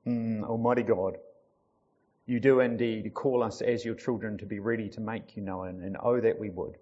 Mm, 0.07 0.43
Almighty 0.43 0.83
God, 0.83 1.17
you 2.27 2.39
do 2.39 2.59
indeed 2.59 3.11
call 3.15 3.41
us 3.41 3.61
as 3.61 3.83
your 3.83 3.95
children 3.95 4.37
to 4.37 4.45
be 4.45 4.59
ready 4.59 4.89
to 4.89 5.01
make 5.01 5.35
you 5.35 5.41
known, 5.41 5.81
and 5.81 5.97
oh, 5.99 6.19
that 6.19 6.37
we 6.39 6.51
would. 6.51 6.77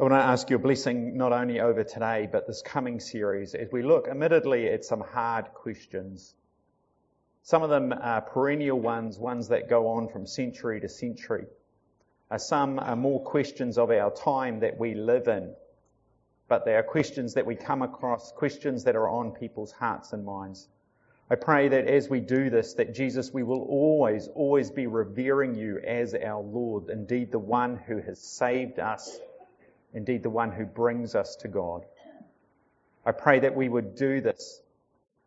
I 0.00 0.04
want 0.04 0.14
to 0.14 0.18
ask 0.18 0.48
your 0.48 0.58
blessing 0.58 1.18
not 1.18 1.32
only 1.32 1.60
over 1.60 1.84
today, 1.84 2.26
but 2.30 2.46
this 2.46 2.62
coming 2.62 3.00
series 3.00 3.54
as 3.54 3.68
we 3.70 3.82
look, 3.82 4.08
admittedly, 4.08 4.68
at 4.68 4.84
some 4.84 5.00
hard 5.00 5.52
questions. 5.52 6.34
Some 7.42 7.62
of 7.62 7.68
them 7.68 7.92
are 7.92 8.22
perennial 8.22 8.80
ones, 8.80 9.18
ones 9.18 9.48
that 9.48 9.68
go 9.68 9.88
on 9.88 10.08
from 10.08 10.26
century 10.26 10.80
to 10.80 10.88
century. 10.88 11.44
Uh, 12.30 12.38
some 12.38 12.78
are 12.78 12.96
more 12.96 13.22
questions 13.22 13.76
of 13.76 13.90
our 13.90 14.10
time 14.10 14.60
that 14.60 14.78
we 14.78 14.94
live 14.94 15.28
in, 15.28 15.54
but 16.48 16.64
they 16.64 16.76
are 16.76 16.82
questions 16.82 17.34
that 17.34 17.44
we 17.44 17.56
come 17.56 17.82
across, 17.82 18.32
questions 18.32 18.84
that 18.84 18.96
are 18.96 19.08
on 19.08 19.32
people's 19.32 19.72
hearts 19.72 20.14
and 20.14 20.24
minds. 20.24 20.66
I 21.30 21.34
pray 21.34 21.68
that 21.68 21.86
as 21.86 22.08
we 22.08 22.20
do 22.20 22.48
this, 22.48 22.74
that 22.74 22.94
Jesus, 22.94 23.32
we 23.32 23.42
will 23.42 23.62
always, 23.62 24.28
always 24.28 24.70
be 24.70 24.86
revering 24.86 25.54
you 25.54 25.78
as 25.78 26.14
our 26.14 26.40
Lord, 26.40 26.88
indeed 26.88 27.30
the 27.32 27.38
one 27.38 27.76
who 27.76 28.00
has 28.00 28.18
saved 28.18 28.78
us, 28.78 29.18
indeed 29.92 30.22
the 30.22 30.30
one 30.30 30.52
who 30.52 30.64
brings 30.64 31.14
us 31.14 31.36
to 31.36 31.48
God. 31.48 31.84
I 33.04 33.12
pray 33.12 33.40
that 33.40 33.54
we 33.54 33.68
would 33.68 33.94
do 33.94 34.22
this 34.22 34.62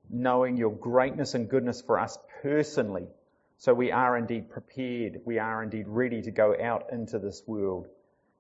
knowing 0.10 0.58
your 0.58 0.72
greatness 0.72 1.36
and 1.36 1.48
goodness 1.48 1.82
for 1.82 2.00
us 2.00 2.18
personally, 2.42 3.08
so 3.60 3.74
we 3.74 3.92
are 3.92 4.18
indeed 4.18 4.50
prepared, 4.50 5.22
we 5.24 5.38
are 5.38 5.62
indeed 5.62 5.88
ready 5.88 6.24
to 6.24 6.32
go 6.32 6.56
out 6.60 6.88
into 6.92 7.20
this 7.20 7.44
world 7.46 7.88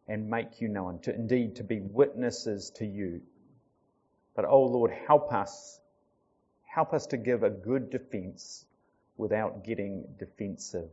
and 0.07 0.31
make 0.31 0.61
you 0.61 0.67
known, 0.67 0.97
to 0.99 1.13
indeed 1.13 1.57
to 1.57 1.63
be 1.63 1.79
witnesses 1.79 2.71
to 2.77 2.87
you. 2.87 3.21
But 4.35 4.45
oh 4.45 4.63
Lord, 4.63 4.91
help 4.91 5.31
us 5.31 5.79
Help 6.71 6.93
us 6.93 7.05
to 7.07 7.17
give 7.17 7.43
a 7.43 7.49
good 7.49 7.89
defense 7.89 8.65
without 9.17 9.65
getting 9.65 10.05
defensive. 10.17 10.89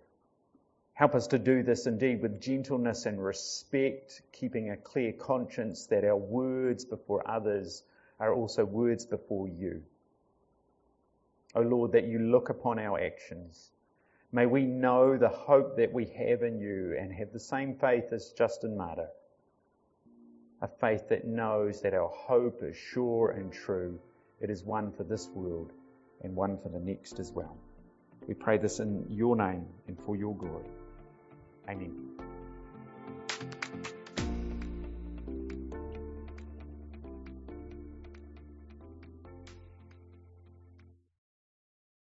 Help 0.94 1.14
us 1.14 1.28
to 1.28 1.38
do 1.38 1.62
this 1.62 1.86
indeed 1.86 2.20
with 2.20 2.40
gentleness 2.40 3.06
and 3.06 3.24
respect, 3.24 4.22
keeping 4.32 4.70
a 4.70 4.76
clear 4.76 5.12
conscience 5.12 5.86
that 5.86 6.02
our 6.02 6.16
words 6.16 6.84
before 6.84 7.22
others 7.30 7.84
are 8.18 8.34
also 8.34 8.64
words 8.64 9.06
before 9.06 9.46
you. 9.46 9.80
O 11.54 11.60
Lord, 11.60 11.92
that 11.92 12.08
you 12.08 12.18
look 12.18 12.48
upon 12.48 12.80
our 12.80 12.98
actions. 12.98 13.70
May 14.32 14.46
we 14.46 14.66
know 14.66 15.16
the 15.16 15.28
hope 15.28 15.76
that 15.76 15.92
we 15.92 16.06
have 16.06 16.42
in 16.42 16.58
you 16.58 16.96
and 16.98 17.12
have 17.12 17.32
the 17.32 17.38
same 17.38 17.76
faith 17.76 18.12
as 18.12 18.32
Justin 18.32 18.76
Martyr. 18.76 19.10
A 20.60 20.66
faith 20.66 21.08
that 21.08 21.24
knows 21.24 21.82
that 21.82 21.94
our 21.94 22.08
hope 22.08 22.64
is 22.64 22.76
sure 22.76 23.30
and 23.30 23.52
true 23.52 24.00
it 24.40 24.50
is 24.50 24.62
one 24.64 24.92
for 24.92 25.04
this 25.04 25.28
world 25.34 25.72
and 26.22 26.34
one 26.34 26.58
for 26.58 26.68
the 26.68 26.78
next 26.78 27.18
as 27.18 27.32
well. 27.32 27.56
We 28.26 28.34
pray 28.34 28.58
this 28.58 28.78
in 28.78 29.06
your 29.08 29.36
name 29.36 29.66
and 29.86 29.98
for 30.04 30.16
your 30.16 30.36
glory. 30.36 30.70
Amen. 31.68 32.27